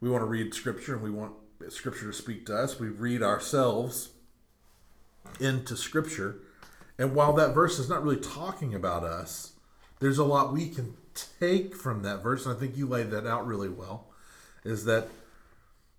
we 0.00 0.08
want 0.08 0.22
to 0.22 0.26
read 0.26 0.54
scripture 0.54 0.94
and 0.94 1.02
we 1.02 1.10
want 1.10 1.34
scripture 1.68 2.06
to 2.06 2.12
speak 2.12 2.46
to 2.46 2.56
us, 2.56 2.80
we 2.80 2.88
read 2.88 3.22
ourselves 3.22 4.10
into 5.38 5.76
scripture. 5.76 6.38
And 6.98 7.14
while 7.14 7.32
that 7.34 7.54
verse 7.54 7.78
is 7.78 7.88
not 7.88 8.02
really 8.02 8.16
talking 8.16 8.74
about 8.74 9.04
us, 9.04 9.52
there's 10.00 10.18
a 10.18 10.24
lot 10.24 10.52
we 10.52 10.68
can 10.68 10.96
take 11.38 11.74
from 11.74 12.02
that 12.02 12.22
verse. 12.22 12.46
And 12.46 12.56
I 12.56 12.58
think 12.58 12.76
you 12.76 12.86
laid 12.86 13.10
that 13.10 13.26
out 13.26 13.46
really 13.46 13.68
well. 13.68 14.06
Is 14.64 14.84
that, 14.86 15.08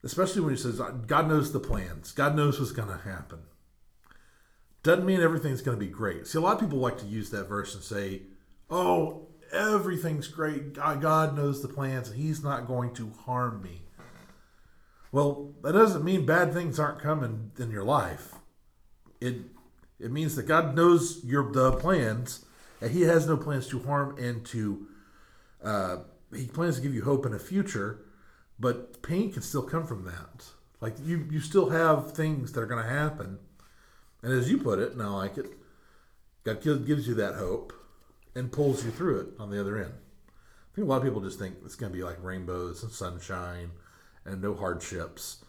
especially 0.03 0.41
when 0.41 0.53
he 0.55 0.59
says, 0.59 0.81
God 1.07 1.27
knows 1.27 1.51
the 1.51 1.59
plans, 1.59 2.11
God 2.11 2.35
knows 2.35 2.59
what's 2.59 2.71
going 2.71 2.89
to 2.89 2.97
happen. 2.97 3.39
Doesn't 4.83 5.05
mean 5.05 5.21
everything's 5.21 5.61
going 5.61 5.77
to 5.77 5.85
be 5.85 5.91
great. 5.91 6.27
See, 6.27 6.37
a 6.37 6.41
lot 6.41 6.55
of 6.55 6.59
people 6.59 6.79
like 6.79 6.97
to 6.99 7.05
use 7.05 7.29
that 7.29 7.47
verse 7.47 7.75
and 7.75 7.83
say, 7.83 8.23
oh, 8.69 9.27
everything's 9.51 10.27
great. 10.27 10.73
God, 10.73 11.35
knows 11.35 11.61
the 11.61 11.67
plans 11.67 12.09
and 12.09 12.19
he's 12.19 12.43
not 12.43 12.67
going 12.67 12.93
to 12.95 13.11
harm 13.25 13.61
me. 13.61 13.81
Well, 15.11 15.53
that 15.61 15.73
doesn't 15.73 16.03
mean 16.03 16.25
bad 16.25 16.53
things 16.53 16.79
aren't 16.79 16.99
coming 16.99 17.51
in 17.59 17.69
your 17.69 17.83
life. 17.83 18.35
It 19.19 19.35
it 19.99 20.11
means 20.11 20.35
that 20.35 20.43
God 20.43 20.75
knows 20.75 21.23
your 21.23 21.51
the 21.51 21.73
plans, 21.73 22.45
and 22.79 22.91
He 22.91 23.01
has 23.01 23.27
no 23.27 23.37
plans 23.37 23.67
to 23.67 23.79
harm 23.79 24.17
and 24.17 24.45
to. 24.47 24.87
Uh, 25.63 25.97
he 26.33 26.47
plans 26.47 26.77
to 26.77 26.81
give 26.81 26.95
you 26.95 27.03
hope 27.03 27.25
in 27.25 27.33
a 27.33 27.39
future, 27.39 28.05
but 28.57 29.03
pain 29.03 29.31
can 29.31 29.41
still 29.41 29.61
come 29.61 29.85
from 29.85 30.05
that. 30.05 30.45
Like 30.79 30.95
you, 31.03 31.27
you 31.29 31.41
still 31.41 31.69
have 31.69 32.13
things 32.13 32.53
that 32.53 32.61
are 32.61 32.65
going 32.65 32.81
to 32.81 32.89
happen, 32.89 33.37
and 34.23 34.33
as 34.33 34.49
you 34.51 34.57
put 34.57 34.79
it, 34.79 34.91
and 34.93 35.01
I 35.01 35.07
like 35.07 35.37
it, 35.37 35.47
God 36.43 36.61
gives 36.61 36.85
gives 36.85 37.07
you 37.07 37.15
that 37.15 37.35
hope 37.35 37.73
and 38.35 38.51
pulls 38.51 38.83
you 38.85 38.91
through 38.91 39.19
it 39.21 39.27
on 39.39 39.49
the 39.51 39.59
other 39.59 39.77
end. 39.77 39.93
I 40.27 40.75
think 40.75 40.85
a 40.85 40.89
lot 40.89 40.97
of 40.97 41.03
people 41.03 41.21
just 41.21 41.37
think 41.37 41.55
it's 41.65 41.75
going 41.75 41.91
to 41.91 41.97
be 41.97 42.03
like 42.03 42.23
rainbows 42.23 42.81
and 42.83 42.91
sunshine 42.91 43.71
and 44.25 44.41
no 44.41 44.55
hardships, 44.55 45.43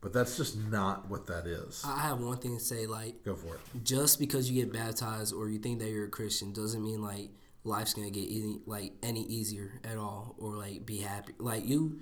but 0.00 0.12
that's 0.14 0.36
just 0.38 0.56
not 0.56 1.10
what 1.10 1.26
that 1.26 1.46
is. 1.46 1.82
I 1.86 1.98
have 2.00 2.20
one 2.20 2.38
thing 2.38 2.56
to 2.56 2.64
say, 2.64 2.86
like 2.86 3.22
Go 3.22 3.34
for 3.34 3.54
it. 3.56 3.60
just 3.84 4.18
because 4.18 4.50
you 4.50 4.64
get 4.64 4.72
baptized 4.72 5.34
or 5.34 5.48
you 5.50 5.58
think 5.58 5.78
that 5.80 5.90
you're 5.90 6.06
a 6.06 6.10
Christian 6.10 6.52
doesn't 6.52 6.82
mean 6.82 7.02
like 7.02 7.30
life's 7.64 7.92
gonna 7.94 8.10
get 8.10 8.24
any 8.30 8.60
like 8.66 8.92
any 9.02 9.22
easier 9.24 9.80
at 9.84 9.98
all 9.98 10.34
or 10.38 10.56
like 10.56 10.86
be 10.86 10.98
happy. 10.98 11.34
Like 11.38 11.66
you, 11.66 12.00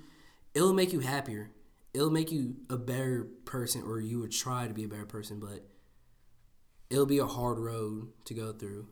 it'll 0.55 0.73
make 0.73 0.93
you 0.93 1.01
happier. 1.01 1.51
It'll 1.93 2.09
make 2.09 2.31
you 2.31 2.55
a 2.69 2.77
better 2.77 3.27
person, 3.43 3.83
or 3.85 3.99
you 3.99 4.19
would 4.19 4.31
try 4.31 4.65
to 4.65 4.73
be 4.73 4.85
a 4.85 4.87
better 4.87 5.05
person. 5.05 5.41
But 5.41 5.65
it'll 6.91 7.05
be 7.05 7.19
a 7.19 7.25
hard 7.25 7.57
road 7.57 8.09
to 8.25 8.33
go 8.33 8.51
through, 8.51 8.85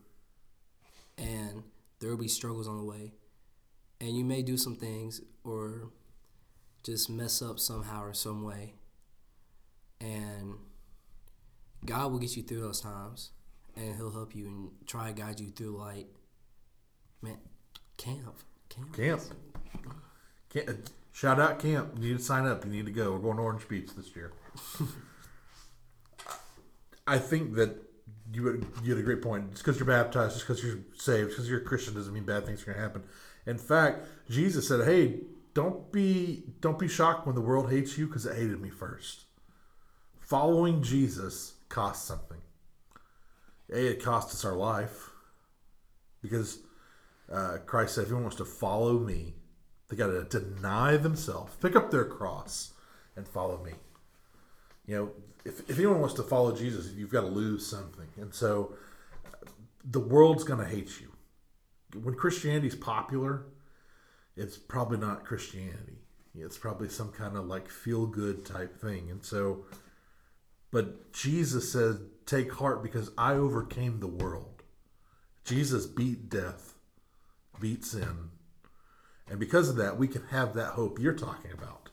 and 1.18 1.64
there 2.00 2.10
will 2.10 2.18
be 2.18 2.30
struggles 2.30 2.68
on 2.68 2.78
the 2.78 2.86
way, 2.86 3.12
and 4.00 4.16
you 4.16 4.24
may 4.24 4.42
do 4.42 4.58
some 4.58 4.78
things 4.78 5.22
or 5.44 5.92
just 6.82 7.10
mess 7.10 7.42
up 7.42 7.60
somehow 7.60 8.02
or 8.02 8.14
some 8.14 8.44
way, 8.44 8.74
and 10.00 10.56
God 11.86 12.12
will 12.12 12.20
get 12.20 12.38
you 12.38 12.44
through 12.44 12.62
those 12.62 12.80
times, 12.80 13.32
and 13.76 13.96
He'll 13.98 14.12
help 14.12 14.34
you 14.34 14.48
and 14.48 14.70
try 14.88 15.08
to 15.08 15.14
guide 15.14 15.42
you 15.42 15.50
through 15.50 15.78
light. 15.78 16.08
Man, 17.22 17.38
camp, 17.98 18.38
camp. 18.70 18.96
Camp. 18.96 19.22
Camp. 20.50 20.70
Uh, 20.70 20.74
shout 21.12 21.38
out 21.38 21.60
camp. 21.60 21.96
You 22.00 22.12
need 22.12 22.18
to 22.20 22.24
sign 22.24 22.46
up. 22.46 22.64
You 22.64 22.72
need 22.72 22.86
to 22.86 22.94
go. 22.94 23.12
We're 23.12 23.20
going 23.20 23.36
to 23.36 23.44
Orange 23.44 23.68
Beach 23.68 23.90
this 23.98 24.16
year. 24.16 24.32
I 27.06 27.18
think 27.18 27.56
that 27.56 27.88
you 28.32 28.46
had, 28.48 28.65
you 28.84 28.92
had 28.92 29.00
a 29.00 29.06
great 29.06 29.22
point. 29.22 29.52
Just 29.52 29.63
because 29.63 29.80
you're 29.80 29.88
baptized, 29.88 30.34
just 30.34 30.48
because 30.48 30.63
you're 30.63 30.80
saved, 30.98 31.30
because 31.30 31.50
you're 31.50 31.62
a 31.62 31.63
Christian 31.63 31.94
doesn't 31.94 32.13
mean 32.13 32.26
bad 32.26 32.46
things 32.46 32.62
are 32.62 32.65
going 32.65 32.78
to 32.78 32.82
happen. 32.82 33.04
In 33.46 33.58
fact, 33.58 34.06
Jesus 34.30 34.68
said, 34.68 34.86
"Hey, 34.86 35.22
don't 35.54 35.92
be 35.92 36.44
don't 36.62 36.80
be 36.80 36.88
shocked 36.88 37.26
when 37.26 37.36
the 37.36 37.42
world 37.42 37.70
hates 37.72 37.98
you 37.98 38.08
because 38.08 38.26
it 38.26 38.36
hated 38.36 38.62
me 38.62 38.70
first. 38.70 39.26
Following 40.20 40.84
Jesus 40.84 41.54
costs 41.70 42.08
something. 42.08 42.42
A, 43.72 43.92
it 43.92 44.04
costs 44.04 44.34
us 44.34 44.46
our 44.46 44.56
life 44.56 45.10
because 46.22 46.60
uh, 47.32 47.58
Christ 47.65 47.96
said, 47.96 48.04
if 48.04 48.08
anyone 48.08 48.24
wants 48.24 48.38
to 48.38 48.46
follow 48.46 49.00
me, 49.00 49.36
they 49.88 49.96
got 49.96 50.08
to 50.08 50.24
deny 50.24 50.98
themselves, 50.98 51.54
pick 51.62 51.76
up 51.76 51.92
their 51.92 52.06
cross, 52.06 52.74
and 53.15 53.28
follow 53.28 53.63
me. 53.63 53.74
You 54.86 54.96
know, 54.96 55.12
if, 55.50 55.70
if 55.70 55.78
anyone 55.78 56.00
wants 56.00 56.16
to 56.16 56.24
follow 56.24 56.56
Jesus, 56.56 56.92
you've 56.94 57.12
got 57.12 57.22
to 57.22 57.28
lose 57.28 57.66
something. 57.66 58.08
And 58.18 58.34
so 58.34 58.74
the 59.84 60.00
world's 60.00 60.44
going 60.44 60.60
to 60.60 60.66
hate 60.66 61.02
you. 61.02 61.12
When 62.02 62.14
Christianity's 62.14 62.76
popular, 62.76 63.46
it's 64.38 64.58
probably 64.58 65.00
not 65.00 65.26
Christianity. 65.26 65.98
It's 66.36 66.58
probably 66.58 66.90
some 66.90 67.12
kind 67.12 67.36
of 67.36 67.46
like 67.48 67.68
feel 67.68 68.06
good 68.06 68.46
type 68.46 68.80
thing. 68.80 69.10
And 69.10 69.26
so, 69.26 69.66
but 70.72 71.12
Jesus 71.12 71.72
said, 71.72 71.98
Take 72.26 72.54
heart 72.54 72.84
because 72.84 73.10
I 73.18 73.34
overcame 73.34 74.00
the 74.00 74.08
world. 74.08 74.62
Jesus 75.44 75.88
beat 75.88 76.30
death, 76.30 76.76
beat 77.60 77.84
sin. 77.84 78.30
And 79.28 79.40
because 79.40 79.68
of 79.68 79.78
that, 79.78 79.98
we 79.98 80.08
can 80.08 80.28
have 80.30 80.54
that 80.54 80.74
hope 80.74 81.00
you're 81.00 81.14
talking 81.14 81.52
about. 81.52 81.90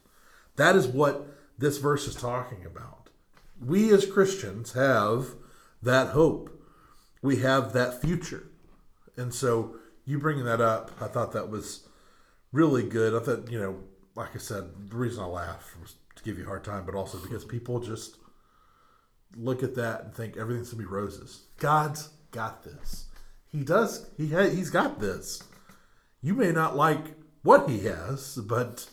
That 0.57 0.77
is 0.77 0.87
what 0.87 1.27
this 1.57 1.79
verse 1.79 2.07
is 2.07 2.15
talking 2.15 2.67
about. 2.67 3.06
We 3.65 3.93
as 3.93 4.07
Christians 4.07 4.73
have 4.73 5.35
that 5.83 6.09
hope. 6.09 6.51
We 7.23 7.37
have 7.37 7.73
that 7.73 8.01
future. 8.01 8.49
And 9.17 9.33
so 9.33 9.77
you 10.05 10.19
bringing 10.19 10.45
that 10.45 10.61
up, 10.61 10.91
I 11.01 11.07
thought 11.07 11.33
that 11.33 11.51
was 11.51 11.89
really 12.53 12.83
good. 12.83 13.15
I 13.15 13.25
thought, 13.25 13.51
you 13.51 13.59
know, 13.59 13.77
like 14.15 14.35
I 14.35 14.39
said, 14.39 14.91
the 14.91 14.97
reason 14.97 15.23
I 15.23 15.27
laughed 15.27 15.79
was 15.81 15.97
to 16.17 16.23
give 16.23 16.39
you 16.39 16.45
a 16.45 16.49
hard 16.49 16.65
time, 16.65 16.85
but 16.87 16.95
also 16.95 17.19
because 17.19 17.45
people 17.45 17.81
just 17.81 18.17
look 19.37 19.63
at 19.63 19.75
that 19.75 20.05
and 20.05 20.15
think 20.15 20.37
everything's 20.37 20.71
gonna 20.71 20.83
be 20.83 20.89
roses. 20.89 21.43
God's 21.59 22.11
got 22.31 22.63
this. 22.63 23.07
He 23.51 23.63
does. 23.63 24.09
He 24.17 24.33
ha- 24.33 24.51
he's 24.51 24.71
got 24.71 25.01
this. 25.01 25.43
You 26.23 26.35
may 26.35 26.53
not 26.53 26.77
like 26.77 27.15
what 27.43 27.69
he 27.69 27.81
has, 27.81 28.37
but 28.37 28.89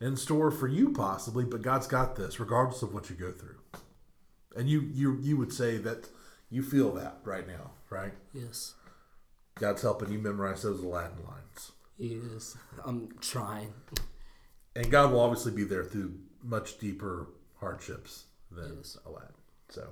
in 0.00 0.16
store 0.16 0.50
for 0.50 0.68
you 0.68 0.92
possibly. 0.92 1.44
But 1.44 1.62
God's 1.62 1.86
got 1.86 2.16
this, 2.16 2.40
regardless 2.40 2.82
of 2.82 2.94
what 2.94 3.10
you 3.10 3.16
go 3.16 3.32
through. 3.32 3.56
And 4.56 4.68
you 4.68 4.80
you 4.92 5.18
you 5.20 5.36
would 5.36 5.52
say 5.52 5.76
that 5.78 6.08
you 6.50 6.62
feel 6.62 6.92
that 6.94 7.18
right 7.24 7.46
now, 7.46 7.72
right? 7.90 8.12
Yes, 8.32 8.74
God's 9.56 9.82
helping 9.82 10.10
you 10.10 10.18
memorize 10.18 10.62
those 10.62 10.82
Aladdin 10.82 11.24
lines, 11.26 11.72
Yes. 11.98 12.56
I'm 12.84 13.08
trying. 13.20 13.72
and 14.74 14.90
God 14.90 15.12
will 15.12 15.20
obviously 15.20 15.52
be 15.52 15.64
there 15.64 15.84
through 15.84 16.14
much 16.42 16.78
deeper 16.78 17.28
hardships 17.60 18.24
than 18.50 18.76
Yes. 18.78 18.96
Aladdin. 19.04 19.34
So, 19.68 19.88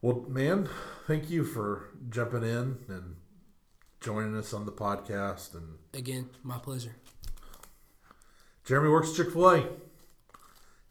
well, 0.00 0.24
man, 0.28 0.68
thank 1.06 1.28
you 1.28 1.44
for 1.44 1.90
jumping 2.08 2.42
in 2.42 2.78
and 2.88 3.16
joining 4.00 4.36
us 4.36 4.54
on 4.54 4.64
the 4.64 4.72
podcast. 4.72 5.54
And 5.54 5.78
Again, 5.92 6.30
my 6.42 6.58
pleasure. 6.58 6.94
Jeremy 8.64 8.88
works 8.90 9.12
Chick 9.12 9.32
Fil 9.32 9.50
A. 9.50 9.66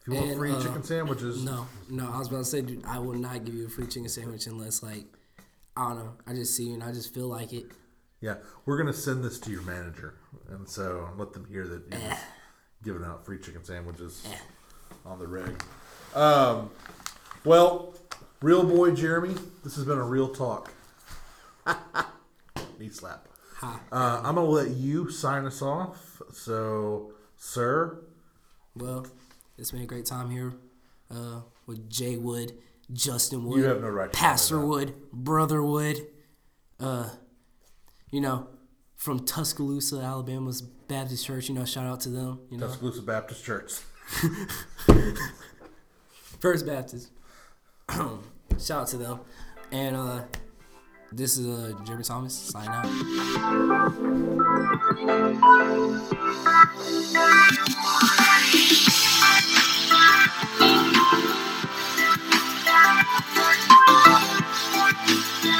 If 0.08 0.14
you 0.14 0.20
want 0.20 0.30
And, 0.30 0.40
free 0.40 0.52
uh, 0.54 0.62
chicken 0.64 0.84
sandwiches, 0.84 1.44
No, 1.44 1.68
no, 1.90 2.10
I 2.10 2.18
was 2.20 2.30
about 2.30 2.38
to 2.40 2.46
say, 2.46 2.62
dude, 2.62 2.86
I 2.86 2.98
will 3.00 3.16
not 3.16 3.44
give 3.44 3.54
you 3.56 3.66
a 3.66 3.70
free 3.70 3.88
chicken 3.88 4.08
sandwich 4.08 4.48
unless, 4.48 4.82
like, 4.82 5.04
I 5.76 5.90
don't 5.90 5.98
know. 6.00 6.14
I 6.26 6.34
just 6.34 6.56
see 6.56 6.68
you 6.70 6.76
and 6.76 6.84
I 6.84 6.94
just 6.94 7.14
feel 7.14 7.28
like 7.28 7.52
it. 7.52 7.66
yeah, 8.22 8.36
we're 8.66 8.78
gonna 8.78 8.94
send 8.94 9.22
this 9.24 9.38
to 9.42 9.52
your 9.52 9.62
manager, 9.64 10.16
and 10.50 10.68
so 10.68 11.10
let 11.18 11.34
them 11.34 11.46
hear 11.46 11.68
that 11.68 11.84
you're 11.92 12.00
Eh. 12.12 12.18
giving 12.84 13.04
out 13.04 13.26
free 13.26 13.38
chicken 13.38 13.64
sandwiches. 13.66 14.26
on 15.06 15.20
the 15.20 15.28
rig. 15.28 15.62
Um, 16.16 16.70
well, 17.44 17.94
real 18.42 18.64
boy 18.64 18.92
Jeremy, 18.92 19.36
this 19.64 19.76
has 19.76 19.84
been 19.86 19.98
a 19.98 20.04
real 20.04 20.30
talk. 20.30 20.72
Knee 22.80 22.90
slap. 22.90 23.28
Uh, 23.62 23.76
I'm 23.92 24.36
gonna 24.36 24.44
let 24.44 24.70
you 24.72 25.10
sign 25.12 25.46
us 25.46 25.62
off. 25.62 26.22
So, 26.34 27.12
sir, 27.38 28.00
Well, 28.76 29.06
it's 29.58 29.72
been 29.72 29.82
a 29.82 29.86
great 29.86 30.06
time 30.06 30.30
here 30.30 30.54
uh, 31.12 31.42
with 31.66 31.90
Jay 31.90 32.18
Wood, 32.18 32.54
Justin 32.92 33.44
Wood, 33.44 33.60
You 33.60 33.66
have 33.66 33.82
no 33.82 33.90
right 33.90 34.12
to 34.12 34.18
call 34.18 34.28
me 34.28 34.32
Pastor. 34.32 34.60
Wood, 34.60 34.94
Brother 35.12 35.64
Wood. 35.64 36.08
Uh, 36.80 37.10
you 38.12 38.22
know, 38.22 38.48
from 38.96 39.26
Tuscaloosa, 39.26 40.00
Alabama's 40.00 40.62
Baptist 40.62 41.26
Church. 41.26 41.50
You 41.50 41.56
know, 41.56 41.66
shout 41.66 41.86
out 41.86 42.00
to 42.02 42.10
them. 42.10 42.40
You 42.50 42.58
know, 42.58 42.68
Tuscaloosa 42.68 43.02
Baptist 43.02 43.44
Church. 43.44 43.74
First 46.40 46.66
Baptist. 46.66 47.10
shout 47.90 48.82
out 48.82 48.88
to 48.88 48.98
them. 48.98 49.20
And 49.72 49.96
uh, 49.96 50.22
this 51.12 51.38
is 51.38 51.48
uh, 51.48 51.74
Jeremy 51.84 52.04
Thomas 52.04 52.34
signing 52.34 52.70
out. 52.70 53.98
Thank 60.46 60.64
you. 65.46 65.57